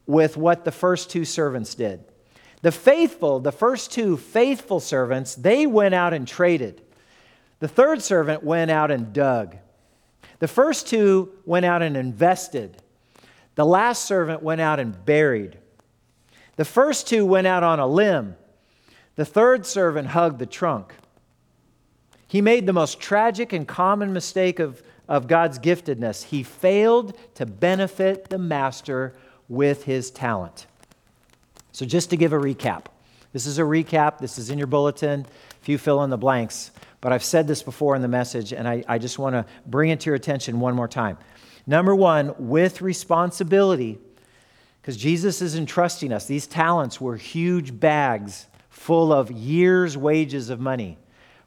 with 0.05 0.38
what 0.38 0.65
the 0.65 0.71
first 0.71 1.10
two 1.10 1.25
servants 1.25 1.75
did. 1.75 2.03
The 2.62 2.71
faithful, 2.71 3.39
the 3.39 3.51
first 3.51 3.91
two 3.91 4.17
faithful 4.17 4.79
servants, 4.79 5.36
they 5.36 5.67
went 5.67 5.93
out 5.93 6.13
and 6.13 6.27
traded. 6.27 6.81
The 7.60 7.67
third 7.67 8.01
servant 8.01 8.43
went 8.43 8.71
out 8.71 8.91
and 8.91 9.13
dug. 9.13 9.57
The 10.39 10.47
first 10.47 10.88
two 10.88 11.32
went 11.45 11.65
out 11.65 11.82
and 11.82 11.97
invested. 11.97 12.82
The 13.56 13.65
last 13.65 14.06
servant 14.06 14.43
went 14.43 14.62
out 14.62 14.80
and 14.80 15.04
buried. 15.06 15.58
The 16.58 16.65
first 16.65 17.08
two 17.08 17.26
went 17.26 17.47
out 17.47 17.63
on 17.63 17.80
a 17.80 17.88
limb. 17.88 18.36
The 19.15 19.26
third 19.26 19.65
servant 19.65 20.10
hugged 20.10 20.39
the 20.39 20.45
trunk. 20.45 20.93
He 22.28 22.41
made 22.41 22.65
the 22.65 22.73
most 22.73 23.00
tragic 23.00 23.54
and 23.54 23.67
common 23.67 24.13
mistake 24.13 24.60
of, 24.60 24.84
of 25.08 25.28
God's 25.28 25.58
giftedness. 25.58 26.26
He 26.26 26.43
failed 26.43 27.17
to 27.36 27.45
benefit 27.45 28.30
the 28.30 28.38
master 28.38 29.13
with 29.47 29.86
his 29.86 30.12
talent. 30.12 30.67
So, 31.71 31.86
just 31.86 32.10
to 32.10 32.17
give 32.17 32.34
a 32.34 32.38
recap, 32.38 32.86
this 33.34 33.45
is 33.45 33.60
a 33.60 33.63
recap. 33.63 34.17
This 34.19 34.38
is 34.38 34.50
in 34.50 34.58
your 34.58 34.67
bulletin. 34.67 35.26
If 35.62 35.69
you 35.69 35.78
fill 35.78 36.04
in 36.04 36.10
the 36.10 36.17
blanks, 36.17 36.71
but 37.01 37.12
I've 37.12 37.23
said 37.23 37.47
this 37.47 37.63
before 37.63 37.95
in 37.95 38.01
the 38.01 38.07
message, 38.07 38.53
and 38.53 38.67
I, 38.67 38.83
I 38.88 38.97
just 38.97 39.19
want 39.19 39.33
to 39.33 39.45
bring 39.65 39.89
it 39.89 39.99
to 40.01 40.05
your 40.07 40.15
attention 40.15 40.60
one 40.60 40.75
more 40.75 40.88
time. 40.88 41.17
Number 41.65 41.95
one, 41.95 42.33
with 42.38 42.81
responsibility, 42.81 43.99
because 44.81 44.97
Jesus 44.97 45.41
is 45.41 45.55
entrusting 45.55 46.13
us. 46.13 46.27
These 46.27 46.47
talents 46.47 47.01
were 47.01 47.17
huge 47.17 47.77
bags 47.77 48.47
full 48.69 49.12
of 49.12 49.29
years' 49.29 49.97
wages 49.97 50.49
of 50.49 50.62
money. 50.62 50.97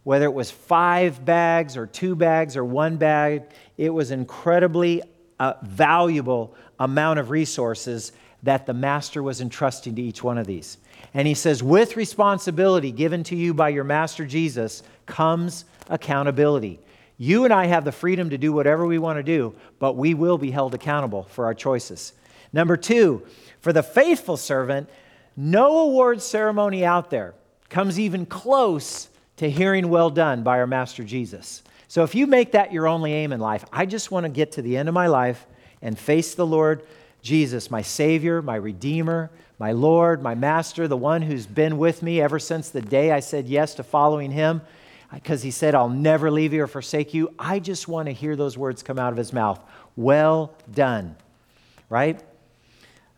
Whether 0.04 0.26
it 0.26 0.34
was 0.34 0.50
five 0.50 1.24
bags 1.24 1.76
or 1.76 1.86
two 1.86 2.14
bags 2.14 2.56
or 2.56 2.64
one 2.64 2.98
bag, 2.98 3.44
it 3.78 3.90
was 3.90 4.10
incredibly 4.10 5.02
uh, 5.38 5.54
valuable 5.62 6.54
amount 6.78 7.18
of 7.18 7.30
resources 7.30 8.12
that 8.42 8.66
the 8.66 8.74
master 8.74 9.22
was 9.22 9.40
entrusting 9.40 9.94
to 9.94 10.02
each 10.02 10.22
one 10.22 10.36
of 10.36 10.46
these. 10.46 10.76
And 11.14 11.26
he 11.26 11.34
says, 11.34 11.62
with 11.62 11.96
responsibility 11.96 12.92
given 12.92 13.24
to 13.24 13.36
you 13.36 13.54
by 13.54 13.70
your 13.70 13.84
master 13.84 14.26
Jesus 14.26 14.82
comes 15.10 15.66
accountability. 15.90 16.78
You 17.18 17.44
and 17.44 17.52
I 17.52 17.66
have 17.66 17.84
the 17.84 17.92
freedom 17.92 18.30
to 18.30 18.38
do 18.38 18.50
whatever 18.52 18.86
we 18.86 18.96
want 18.96 19.18
to 19.18 19.22
do, 19.22 19.54
but 19.78 19.94
we 19.94 20.14
will 20.14 20.38
be 20.38 20.50
held 20.50 20.74
accountable 20.74 21.24
for 21.24 21.44
our 21.44 21.52
choices. 21.52 22.14
Number 22.52 22.78
two, 22.78 23.22
for 23.60 23.74
the 23.74 23.82
faithful 23.82 24.38
servant, 24.38 24.88
no 25.36 25.80
award 25.80 26.22
ceremony 26.22 26.84
out 26.84 27.10
there 27.10 27.34
comes 27.68 28.00
even 28.00 28.24
close 28.24 29.08
to 29.36 29.50
hearing 29.50 29.88
well 29.88 30.10
done 30.10 30.42
by 30.42 30.58
our 30.58 30.66
Master 30.66 31.04
Jesus. 31.04 31.62
So 31.88 32.04
if 32.04 32.14
you 32.14 32.26
make 32.26 32.52
that 32.52 32.72
your 32.72 32.86
only 32.86 33.12
aim 33.12 33.32
in 33.32 33.40
life, 33.40 33.64
I 33.72 33.84
just 33.84 34.10
want 34.10 34.24
to 34.24 34.30
get 34.30 34.52
to 34.52 34.62
the 34.62 34.76
end 34.76 34.88
of 34.88 34.94
my 34.94 35.08
life 35.08 35.46
and 35.82 35.98
face 35.98 36.34
the 36.34 36.46
Lord 36.46 36.82
Jesus, 37.22 37.70
my 37.70 37.82
Savior, 37.82 38.40
my 38.40 38.56
Redeemer, 38.56 39.30
my 39.58 39.72
Lord, 39.72 40.22
my 40.22 40.34
Master, 40.34 40.88
the 40.88 40.96
one 40.96 41.20
who's 41.20 41.46
been 41.46 41.76
with 41.76 42.02
me 42.02 42.20
ever 42.20 42.38
since 42.38 42.70
the 42.70 42.80
day 42.80 43.12
I 43.12 43.20
said 43.20 43.46
yes 43.46 43.74
to 43.74 43.82
following 43.82 44.30
Him, 44.30 44.62
because 45.12 45.42
He 45.42 45.50
said, 45.50 45.74
I'll 45.74 45.88
never 45.88 46.30
leave 46.30 46.52
you 46.52 46.62
or 46.62 46.66
forsake 46.66 47.14
you. 47.14 47.34
I 47.38 47.58
just 47.58 47.88
want 47.88 48.06
to 48.06 48.12
hear 48.12 48.36
those 48.36 48.56
words 48.56 48.82
come 48.82 48.98
out 48.98 49.12
of 49.12 49.18
His 49.18 49.32
mouth. 49.32 49.60
Well 49.96 50.54
done, 50.72 51.16
right? 51.88 52.20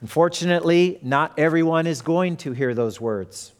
Unfortunately, 0.00 0.98
not 1.02 1.38
everyone 1.38 1.86
is 1.86 2.02
going 2.02 2.36
to 2.38 2.52
hear 2.52 2.74
those 2.74 3.00
words. 3.00 3.52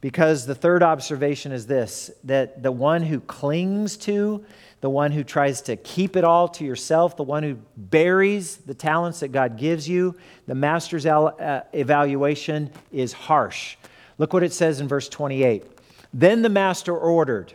Because 0.00 0.46
the 0.46 0.54
third 0.54 0.82
observation 0.82 1.52
is 1.52 1.66
this 1.66 2.10
that 2.24 2.62
the 2.62 2.72
one 2.72 3.02
who 3.02 3.20
clings 3.20 3.96
to, 3.98 4.44
the 4.80 4.90
one 4.90 5.12
who 5.12 5.22
tries 5.22 5.62
to 5.62 5.76
keep 5.76 6.16
it 6.16 6.24
all 6.24 6.48
to 6.48 6.64
yourself, 6.64 7.16
the 7.16 7.22
one 7.22 7.44
who 7.44 7.56
buries 7.76 8.56
the 8.56 8.74
talents 8.74 9.20
that 9.20 9.28
God 9.28 9.56
gives 9.56 9.88
you, 9.88 10.16
the 10.48 10.56
master's 10.56 11.06
uh, 11.06 11.62
evaluation 11.72 12.70
is 12.90 13.12
harsh. 13.12 13.76
Look 14.18 14.32
what 14.32 14.42
it 14.42 14.52
says 14.52 14.80
in 14.80 14.88
verse 14.88 15.08
28. 15.08 15.64
Then 16.12 16.42
the 16.42 16.48
master 16.48 16.96
ordered, 16.96 17.54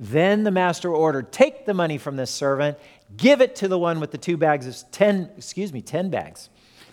then 0.00 0.42
the 0.42 0.50
master 0.50 0.92
ordered, 0.92 1.30
take 1.30 1.66
the 1.66 1.74
money 1.74 1.98
from 1.98 2.16
this 2.16 2.30
servant, 2.30 2.78
give 3.16 3.40
it 3.40 3.54
to 3.56 3.68
the 3.68 3.78
one 3.78 4.00
with 4.00 4.10
the 4.10 4.18
two 4.18 4.36
bags 4.36 4.66
of 4.66 4.90
10, 4.90 5.30
excuse 5.36 5.72
me, 5.72 5.82
10 5.82 6.10
bags 6.10 6.48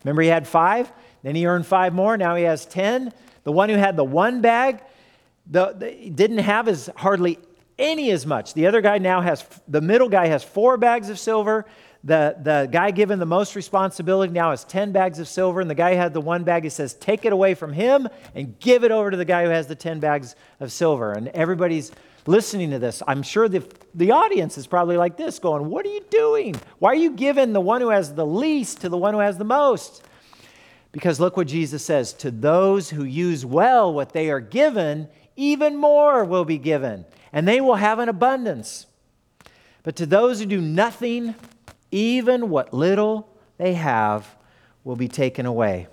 Remember, 0.08 0.22
he 0.22 0.30
had 0.30 0.48
five, 0.48 0.92
then 1.24 1.36
he 1.36 1.46
earned 1.46 1.66
five 1.66 1.94
more, 1.94 2.16
now 2.18 2.36
he 2.36 2.44
has 2.44 2.66
10. 2.66 3.12
The 3.44 3.52
one 3.52 3.68
who 3.70 3.76
had 3.76 3.98
the 3.98 4.06
one 4.06 4.40
bag 4.42 4.82
the, 5.50 5.74
the, 5.74 6.10
didn't 6.10 6.40
have 6.40 6.68
as 6.68 6.90
hardly 6.96 7.40
any 7.78 8.12
as 8.12 8.26
much. 8.26 8.54
The 8.54 8.68
other 8.68 8.80
guy 8.82 8.98
now 8.98 9.22
has, 9.22 9.46
the 9.68 9.82
middle 9.82 10.10
guy 10.10 10.28
has 10.28 10.44
four 10.44 10.78
bags 10.78 11.10
of 11.10 11.20
silver. 11.20 11.66
The, 12.06 12.38
the 12.42 12.70
guy 12.72 12.92
given 12.92 13.20
the 13.20 13.26
most 13.26 13.56
responsibility 13.56 14.32
now 14.32 14.52
has 14.52 14.64
10 14.64 14.92
bags 14.94 15.20
of 15.20 15.28
silver, 15.28 15.60
and 15.60 15.70
the 15.70 15.76
guy 15.76 15.92
who 15.92 15.98
had 15.98 16.14
the 16.14 16.22
one 16.22 16.46
bag, 16.46 16.64
he 16.64 16.70
says, 16.70 16.94
take 16.94 17.26
it 17.26 17.34
away 17.34 17.54
from 17.54 17.74
him 17.74 18.08
and 18.34 18.58
give 18.60 18.84
it 18.84 18.92
over 18.92 19.12
to 19.12 19.18
the 19.18 19.26
guy 19.26 19.44
who 19.44 19.50
has 19.50 19.68
the 19.68 19.76
10 19.76 20.00
bags 20.00 20.36
of 20.60 20.72
silver. 20.72 21.12
And 21.12 21.28
everybody's 21.30 21.92
listening 22.28 22.72
to 22.72 22.80
this. 22.80 23.02
I'm 23.08 23.24
sure 23.24 23.48
the, 23.48 23.64
the 23.96 24.12
audience 24.12 24.58
is 24.58 24.68
probably 24.68 24.98
like 24.98 25.18
this, 25.18 25.40
going, 25.40 25.70
What 25.70 25.86
are 25.86 25.90
you 25.90 26.04
doing? 26.10 26.56
Why 26.80 26.92
are 26.92 26.96
you 26.96 27.12
giving 27.12 27.54
the 27.54 27.62
one 27.62 27.82
who 27.82 27.90
has 27.90 28.14
the 28.14 28.26
least 28.26 28.82
to 28.82 28.90
the 28.90 28.98
one 28.98 29.14
who 29.14 29.20
has 29.20 29.38
the 29.38 29.46
most? 29.46 30.04
Because 30.92 31.20
look 31.20 31.38
what 31.38 31.48
Jesus 31.48 31.84
says 31.84 32.14
to 32.14 32.32
those 32.32 32.90
who 32.90 33.04
use 33.04 33.46
well 33.46 33.94
what 33.94 34.14
they 34.14 34.30
are 34.30 34.40
given, 34.40 35.08
even 35.36 35.76
more 35.76 36.24
will 36.24 36.46
be 36.46 36.58
given, 36.58 37.06
and 37.32 37.48
they 37.48 37.62
will 37.62 37.76
have 37.76 38.00
an 38.00 38.10
abundance. 38.10 38.88
But 39.84 39.96
to 39.98 40.06
those 40.06 40.40
who 40.40 40.46
do 40.46 40.60
nothing, 40.60 41.36
even 41.92 42.50
what 42.50 42.74
little 42.74 43.30
they 43.58 43.74
have 43.74 44.36
will 44.84 44.96
be 44.96 45.08
taken 45.08 45.46
away. 45.46 45.88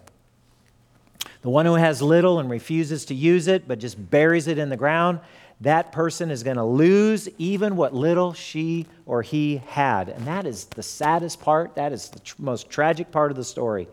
The 1.43 1.51
one 1.51 1.67
who 1.67 1.75
has 1.75 2.01
little 2.01 2.39
and 2.39 2.49
refuses 2.49 3.05
to 3.07 3.15
use 3.15 3.49
it, 3.49 3.69
but 3.69 3.79
just 3.79 4.11
buries 4.11 4.49
it 4.49 4.57
in 4.57 4.71
the 4.71 4.77
ground, 4.77 5.21
that 5.61 5.93
person 5.93 6.31
is 6.31 6.43
going 6.43 6.57
to 6.57 6.65
lose 6.65 7.29
even 7.39 7.77
what 7.77 7.95
little 7.95 8.33
she 8.33 8.87
or 9.07 9.23
he 9.23 9.59
had. 9.69 10.09
And 10.09 10.27
that 10.27 10.47
is 10.47 10.67
the 10.67 10.83
saddest 10.83 11.41
part. 11.41 11.75
That 11.77 11.93
is 11.93 12.09
the 12.09 12.21
tr- 12.21 12.35
most 12.39 12.69
tragic 12.69 13.11
part 13.11 13.31
of 13.31 13.37
the 13.37 13.45
story. 13.45 13.89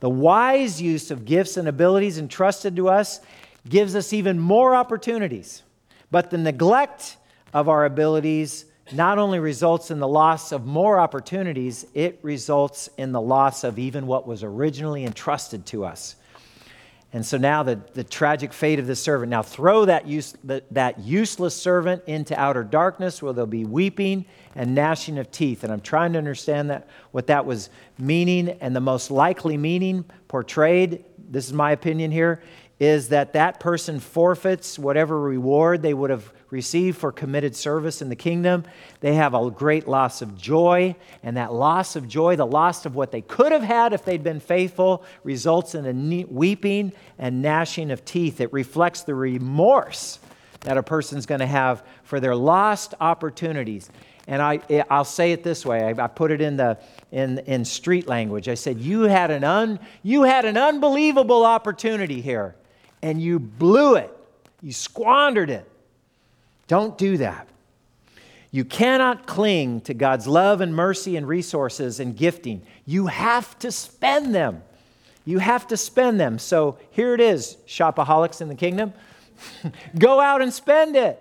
The 0.00 0.10
wise 0.10 0.80
use 0.80 1.10
of 1.10 1.24
gifts 1.24 1.56
and 1.56 1.68
abilities 1.68 2.18
entrusted 2.18 2.76
to 2.76 2.88
us 2.88 3.20
gives 3.68 3.96
us 3.96 4.12
even 4.12 4.38
more 4.38 4.74
opportunities. 4.74 5.62
But 6.10 6.30
the 6.30 6.38
neglect 6.38 7.16
of 7.52 7.68
our 7.68 7.84
abilities 7.84 8.66
not 8.92 9.18
only 9.18 9.38
results 9.38 9.90
in 9.90 9.98
the 9.98 10.08
loss 10.08 10.52
of 10.52 10.66
more 10.66 11.00
opportunities, 11.00 11.86
it 11.94 12.18
results 12.22 12.90
in 12.98 13.12
the 13.12 13.20
loss 13.20 13.64
of 13.64 13.78
even 13.78 14.06
what 14.06 14.26
was 14.26 14.42
originally 14.42 15.04
entrusted 15.04 15.64
to 15.66 15.84
us. 15.84 16.16
And 17.14 17.24
so 17.24 17.38
now 17.38 17.62
the, 17.62 17.78
the 17.92 18.02
tragic 18.02 18.52
fate 18.52 18.80
of 18.80 18.88
the 18.88 18.96
servant. 18.96 19.30
Now 19.30 19.42
throw 19.42 19.84
that, 19.84 20.08
use, 20.08 20.34
that 20.42 20.98
useless 20.98 21.54
servant 21.54 22.02
into 22.08 22.36
outer 22.38 22.64
darkness 22.64 23.22
where 23.22 23.32
there'll 23.32 23.46
be 23.46 23.64
weeping 23.64 24.24
and 24.56 24.74
gnashing 24.74 25.16
of 25.18 25.30
teeth. 25.30 25.62
And 25.62 25.72
I'm 25.72 25.80
trying 25.80 26.12
to 26.14 26.18
understand 26.18 26.70
that, 26.70 26.88
what 27.12 27.28
that 27.28 27.46
was 27.46 27.70
meaning. 27.98 28.48
And 28.60 28.74
the 28.74 28.80
most 28.80 29.12
likely 29.12 29.56
meaning 29.56 30.04
portrayed, 30.26 31.04
this 31.30 31.46
is 31.46 31.52
my 31.52 31.70
opinion 31.70 32.10
here, 32.10 32.42
is 32.80 33.10
that 33.10 33.34
that 33.34 33.60
person 33.60 34.00
forfeits 34.00 34.76
whatever 34.76 35.20
reward 35.20 35.82
they 35.82 35.94
would 35.94 36.10
have 36.10 36.32
received 36.50 36.98
for 36.98 37.12
committed 37.12 37.56
service 37.56 38.02
in 38.02 38.08
the 38.08 38.16
kingdom. 38.16 38.64
They 39.00 39.14
have 39.14 39.34
a 39.34 39.50
great 39.50 39.88
loss 39.88 40.22
of 40.22 40.36
joy, 40.36 40.96
and 41.22 41.36
that 41.36 41.52
loss 41.52 41.96
of 41.96 42.08
joy, 42.08 42.36
the 42.36 42.46
loss 42.46 42.86
of 42.86 42.94
what 42.94 43.10
they 43.10 43.22
could 43.22 43.52
have 43.52 43.62
had 43.62 43.92
if 43.92 44.04
they'd 44.04 44.22
been 44.22 44.40
faithful, 44.40 45.04
results 45.22 45.74
in 45.74 45.86
a 45.86 46.24
weeping 46.24 46.92
and 47.18 47.42
gnashing 47.42 47.90
of 47.90 48.04
teeth. 48.04 48.40
It 48.40 48.52
reflects 48.52 49.02
the 49.02 49.14
remorse 49.14 50.18
that 50.60 50.78
a 50.78 50.82
person's 50.82 51.26
going 51.26 51.40
to 51.40 51.46
have 51.46 51.82
for 52.02 52.20
their 52.20 52.34
lost 52.34 52.94
opportunities. 53.00 53.90
And 54.26 54.40
I, 54.40 54.60
I'll 54.90 55.04
say 55.04 55.32
it 55.32 55.42
this 55.42 55.66
way 55.66 55.82
I, 55.82 56.04
I 56.04 56.06
put 56.06 56.30
it 56.30 56.40
in, 56.40 56.56
the, 56.56 56.78
in, 57.12 57.38
in 57.40 57.64
street 57.64 58.08
language. 58.08 58.48
I 58.48 58.54
said, 58.54 58.78
you 58.78 59.02
had, 59.02 59.30
an 59.30 59.44
un, 59.44 59.78
you 60.02 60.22
had 60.22 60.44
an 60.46 60.56
unbelievable 60.56 61.44
opportunity 61.44 62.20
here, 62.20 62.56
and 63.02 63.20
you 63.20 63.38
blew 63.38 63.96
it. 63.96 64.10
You 64.62 64.72
squandered 64.72 65.50
it. 65.50 65.70
Don't 66.66 66.96
do 66.96 67.16
that. 67.18 67.48
You 68.50 68.64
cannot 68.64 69.26
cling 69.26 69.80
to 69.80 69.94
God's 69.94 70.28
love 70.28 70.60
and 70.60 70.74
mercy 70.74 71.16
and 71.16 71.26
resources 71.26 71.98
and 71.98 72.16
gifting. 72.16 72.62
You 72.86 73.08
have 73.08 73.58
to 73.58 73.72
spend 73.72 74.32
them. 74.32 74.62
You 75.24 75.38
have 75.38 75.66
to 75.68 75.76
spend 75.76 76.20
them. 76.20 76.38
So 76.38 76.78
here 76.90 77.14
it 77.14 77.20
is, 77.20 77.56
shopaholics 77.66 78.40
in 78.40 78.48
the 78.48 78.54
kingdom. 78.54 78.92
Go 79.98 80.20
out 80.20 80.40
and 80.40 80.52
spend 80.52 80.94
it. 80.94 81.20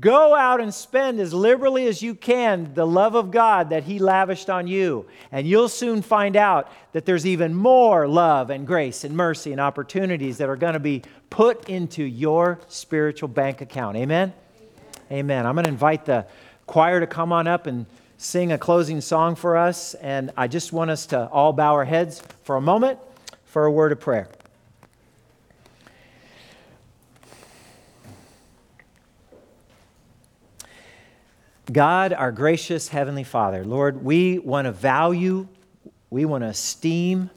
Go 0.00 0.34
out 0.34 0.60
and 0.60 0.72
spend 0.72 1.20
as 1.20 1.34
liberally 1.34 1.86
as 1.86 2.02
you 2.02 2.14
can 2.14 2.72
the 2.74 2.86
love 2.86 3.14
of 3.14 3.30
God 3.30 3.70
that 3.70 3.84
He 3.84 3.98
lavished 3.98 4.48
on 4.48 4.66
you. 4.66 5.06
And 5.30 5.46
you'll 5.46 5.68
soon 5.68 6.00
find 6.00 6.34
out 6.34 6.72
that 6.92 7.04
there's 7.04 7.26
even 7.26 7.54
more 7.54 8.08
love 8.08 8.48
and 8.48 8.66
grace 8.66 9.04
and 9.04 9.14
mercy 9.14 9.52
and 9.52 9.60
opportunities 9.60 10.38
that 10.38 10.48
are 10.48 10.56
going 10.56 10.72
to 10.72 10.80
be 10.80 11.02
put 11.28 11.68
into 11.68 12.02
your 12.02 12.58
spiritual 12.68 13.28
bank 13.28 13.60
account. 13.60 13.98
Amen? 13.98 14.32
Amen. 15.12 15.44
I'm 15.44 15.54
going 15.54 15.64
to 15.64 15.70
invite 15.70 16.06
the 16.06 16.24
choir 16.66 16.98
to 16.98 17.06
come 17.06 17.34
on 17.34 17.46
up 17.46 17.66
and 17.66 17.84
sing 18.16 18.50
a 18.50 18.56
closing 18.56 19.02
song 19.02 19.34
for 19.34 19.58
us. 19.58 19.92
And 19.94 20.32
I 20.38 20.48
just 20.48 20.72
want 20.72 20.90
us 20.90 21.04
to 21.06 21.26
all 21.26 21.52
bow 21.52 21.74
our 21.74 21.84
heads 21.84 22.22
for 22.44 22.56
a 22.56 22.62
moment 22.62 22.98
for 23.44 23.66
a 23.66 23.70
word 23.70 23.92
of 23.92 24.00
prayer. 24.00 24.28
God, 31.70 32.14
our 32.14 32.32
gracious 32.32 32.88
Heavenly 32.88 33.24
Father, 33.24 33.66
Lord, 33.66 34.02
we 34.02 34.38
want 34.38 34.64
to 34.64 34.72
value, 34.72 35.46
we 36.08 36.24
want 36.24 36.42
to 36.42 36.48
esteem 36.48 37.28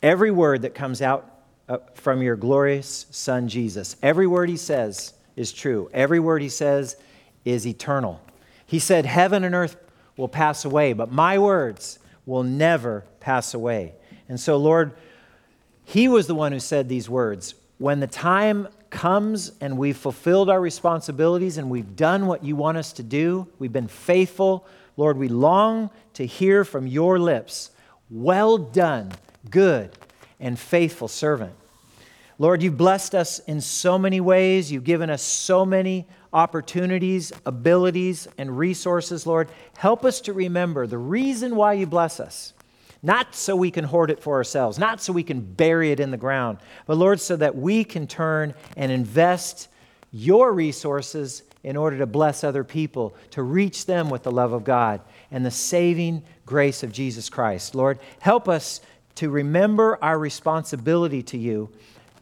every 0.00 0.30
word 0.30 0.62
that 0.62 0.76
comes 0.76 1.02
out 1.02 1.40
uh, 1.68 1.78
from 1.94 2.22
your 2.22 2.36
glorious 2.36 3.06
Son, 3.10 3.48
Jesus. 3.48 3.96
Every 4.00 4.28
word 4.28 4.48
He 4.48 4.56
says 4.56 5.12
is 5.36 5.52
true. 5.52 5.90
Every 5.92 6.20
word 6.20 6.42
he 6.42 6.48
says 6.48 6.96
is 7.44 7.66
eternal. 7.66 8.20
He 8.66 8.78
said, 8.78 9.06
Heaven 9.06 9.44
and 9.44 9.54
earth 9.54 9.76
will 10.16 10.28
pass 10.28 10.64
away, 10.64 10.92
but 10.92 11.10
my 11.10 11.38
words 11.38 11.98
will 12.26 12.42
never 12.42 13.04
pass 13.20 13.54
away. 13.54 13.94
And 14.28 14.38
so, 14.38 14.56
Lord, 14.56 14.92
he 15.84 16.08
was 16.08 16.26
the 16.26 16.34
one 16.34 16.52
who 16.52 16.60
said 16.60 16.88
these 16.88 17.08
words. 17.08 17.54
When 17.78 18.00
the 18.00 18.06
time 18.06 18.68
comes 18.90 19.52
and 19.60 19.76
we've 19.76 19.96
fulfilled 19.96 20.48
our 20.48 20.60
responsibilities 20.60 21.58
and 21.58 21.68
we've 21.68 21.96
done 21.96 22.26
what 22.26 22.44
you 22.44 22.56
want 22.56 22.78
us 22.78 22.92
to 22.94 23.02
do, 23.02 23.48
we've 23.58 23.72
been 23.72 23.88
faithful, 23.88 24.66
Lord, 24.96 25.18
we 25.18 25.28
long 25.28 25.90
to 26.14 26.24
hear 26.24 26.64
from 26.64 26.86
your 26.86 27.18
lips, 27.18 27.70
Well 28.08 28.56
done, 28.56 29.12
good 29.50 29.90
and 30.40 30.58
faithful 30.58 31.08
servant. 31.08 31.54
Lord, 32.38 32.62
you've 32.62 32.76
blessed 32.76 33.14
us 33.14 33.38
in 33.40 33.60
so 33.60 33.98
many 33.98 34.20
ways. 34.20 34.72
You've 34.72 34.84
given 34.84 35.08
us 35.08 35.22
so 35.22 35.64
many 35.64 36.08
opportunities, 36.32 37.32
abilities, 37.46 38.26
and 38.38 38.58
resources, 38.58 39.26
Lord. 39.26 39.48
Help 39.76 40.04
us 40.04 40.20
to 40.22 40.32
remember 40.32 40.86
the 40.86 40.98
reason 40.98 41.54
why 41.54 41.74
you 41.74 41.86
bless 41.86 42.18
us. 42.18 42.52
Not 43.02 43.34
so 43.34 43.54
we 43.54 43.70
can 43.70 43.84
hoard 43.84 44.10
it 44.10 44.20
for 44.20 44.36
ourselves, 44.36 44.78
not 44.78 45.00
so 45.00 45.12
we 45.12 45.22
can 45.22 45.40
bury 45.42 45.92
it 45.92 46.00
in 46.00 46.10
the 46.10 46.16
ground, 46.16 46.58
but 46.86 46.96
Lord, 46.96 47.20
so 47.20 47.36
that 47.36 47.54
we 47.54 47.84
can 47.84 48.06
turn 48.06 48.54
and 48.76 48.90
invest 48.90 49.68
your 50.10 50.52
resources 50.52 51.42
in 51.62 51.76
order 51.76 51.98
to 51.98 52.06
bless 52.06 52.42
other 52.42 52.64
people, 52.64 53.14
to 53.30 53.42
reach 53.42 53.86
them 53.86 54.10
with 54.10 54.22
the 54.22 54.32
love 54.32 54.52
of 54.52 54.64
God 54.64 55.02
and 55.30 55.44
the 55.44 55.50
saving 55.50 56.22
grace 56.46 56.82
of 56.82 56.92
Jesus 56.92 57.28
Christ. 57.28 57.74
Lord, 57.74 57.98
help 58.20 58.48
us 58.48 58.80
to 59.16 59.30
remember 59.30 59.98
our 60.02 60.18
responsibility 60.18 61.22
to 61.24 61.38
you 61.38 61.70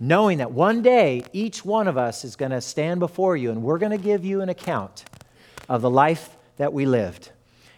knowing 0.00 0.38
that 0.38 0.52
one 0.52 0.82
day 0.82 1.22
each 1.32 1.64
one 1.64 1.88
of 1.88 1.96
us 1.96 2.24
is 2.24 2.36
going 2.36 2.50
to 2.50 2.60
stand 2.60 3.00
before 3.00 3.36
you 3.36 3.50
and 3.50 3.62
we're 3.62 3.78
going 3.78 3.92
to 3.92 3.98
give 3.98 4.24
you 4.24 4.40
an 4.40 4.48
account 4.48 5.04
of 5.68 5.82
the 5.82 5.90
life 5.90 6.36
that 6.56 6.72
we 6.72 6.86
lived. 6.86 7.30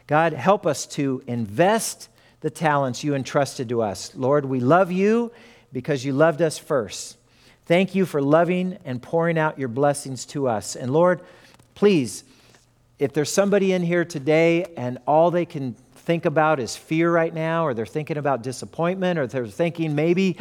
God, 0.07 0.33
help 0.33 0.67
us 0.67 0.87
to 0.87 1.23
invest 1.27 2.09
the 2.41 2.51
talents 2.51 3.03
you 3.03 3.15
entrusted 3.15 3.69
to 3.71 3.83
us. 3.83 4.15
Lord, 4.15 4.45
we 4.45 4.61
love 4.61 4.93
you 4.93 5.33
because 5.73 6.05
you 6.05 6.13
loved 6.13 6.43
us 6.43 6.59
first. 6.59 7.17
Thank 7.67 7.95
you 7.95 8.05
for 8.05 8.21
loving 8.21 8.79
and 8.85 9.01
pouring 9.01 9.39
out 9.39 9.59
your 9.59 9.69
blessings 9.69 10.27
to 10.27 10.49
us. 10.49 10.77
And 10.77 10.93
Lord, 10.93 11.23
please, 11.75 12.25
if 12.99 13.13
there's 13.13 13.33
somebody 13.33 13.73
in 13.73 13.83
here 13.83 14.05
today 14.05 14.67
and 14.77 14.99
all 15.07 15.31
they 15.31 15.47
can 15.47 15.75
think 16.05 16.27
about 16.27 16.61
is 16.61 16.77
fear 16.77 17.11
right 17.11 17.33
now, 17.33 17.67
or 17.67 17.73
they're 17.73 17.87
thinking 17.87 18.19
about 18.19 18.43
disappointment, 18.43 19.19
or 19.19 19.27
they're 19.27 19.47
thinking 19.47 19.95
maybe, 19.95 20.37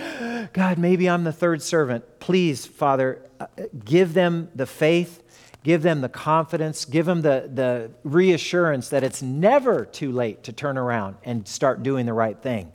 God, 0.52 0.78
maybe 0.78 1.10
I'm 1.10 1.24
the 1.24 1.32
third 1.32 1.62
servant. 1.62 2.20
Please, 2.20 2.66
Father, 2.66 3.22
uh, 3.40 3.48
give 3.86 4.14
them 4.14 4.50
the 4.54 4.66
faith, 4.66 5.24
give 5.64 5.82
them 5.82 6.02
the 6.02 6.10
confidence, 6.10 6.84
give 6.84 7.06
them 7.06 7.22
the, 7.22 7.50
the 7.54 7.92
reassurance 8.04 8.90
that 8.90 9.04
it's 9.04 9.22
never 9.22 9.86
too 9.86 10.12
late 10.12 10.44
to 10.44 10.52
turn 10.52 10.78
around 10.78 11.16
and 11.24 11.48
start 11.48 11.82
doing 11.82 12.06
the 12.06 12.14
right 12.14 12.38
thing. 12.42 12.72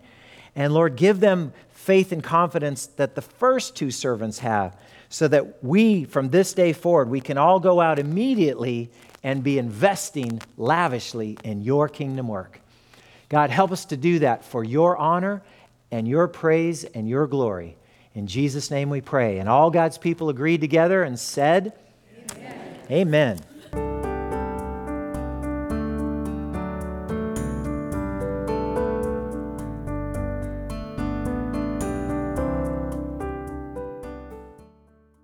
And 0.57 0.73
Lord, 0.73 0.97
give 0.97 1.21
them 1.21 1.53
faith 1.71 2.11
and 2.11 2.25
confidence 2.25 2.87
that 2.97 3.15
the 3.15 3.23
first 3.23 3.77
two 3.77 3.91
servants 3.91 4.39
have, 4.39 4.77
so 5.11 5.29
that 5.29 5.63
we, 5.63 6.05
from 6.05 6.31
this 6.31 6.55
day 6.55 6.73
forward, 6.73 7.11
we 7.11 7.21
can 7.21 7.39
all 7.39 7.61
go 7.61 7.81
out 7.81 7.99
immediately 7.99 8.91
and 9.23 9.43
be 9.43 9.59
investing 9.59 10.41
lavishly 10.57 11.37
in 11.45 11.61
your 11.61 11.89
kingdom 11.89 12.29
work. 12.29 12.61
God, 13.29 13.51
help 13.51 13.73
us 13.73 13.85
to 13.87 13.97
do 13.97 14.21
that 14.21 14.45
for 14.45 14.65
your 14.65 14.97
honor 14.97 15.43
and 15.91 16.09
your 16.09 16.29
praise 16.29 16.85
and 16.85 17.09
your 17.09 17.27
glory. 17.27 17.77
In 18.15 18.27
Jesus' 18.27 18.71
name 18.71 18.91
we 18.91 19.01
pray. 19.01 19.39
And 19.39 19.49
all 19.49 19.71
God's 19.71 19.99
people 19.99 20.29
agreed 20.29 20.61
together 20.61 21.03
and 21.03 21.19
said, 21.19 21.73
Amen. 22.31 22.79
Amen. 22.91 23.39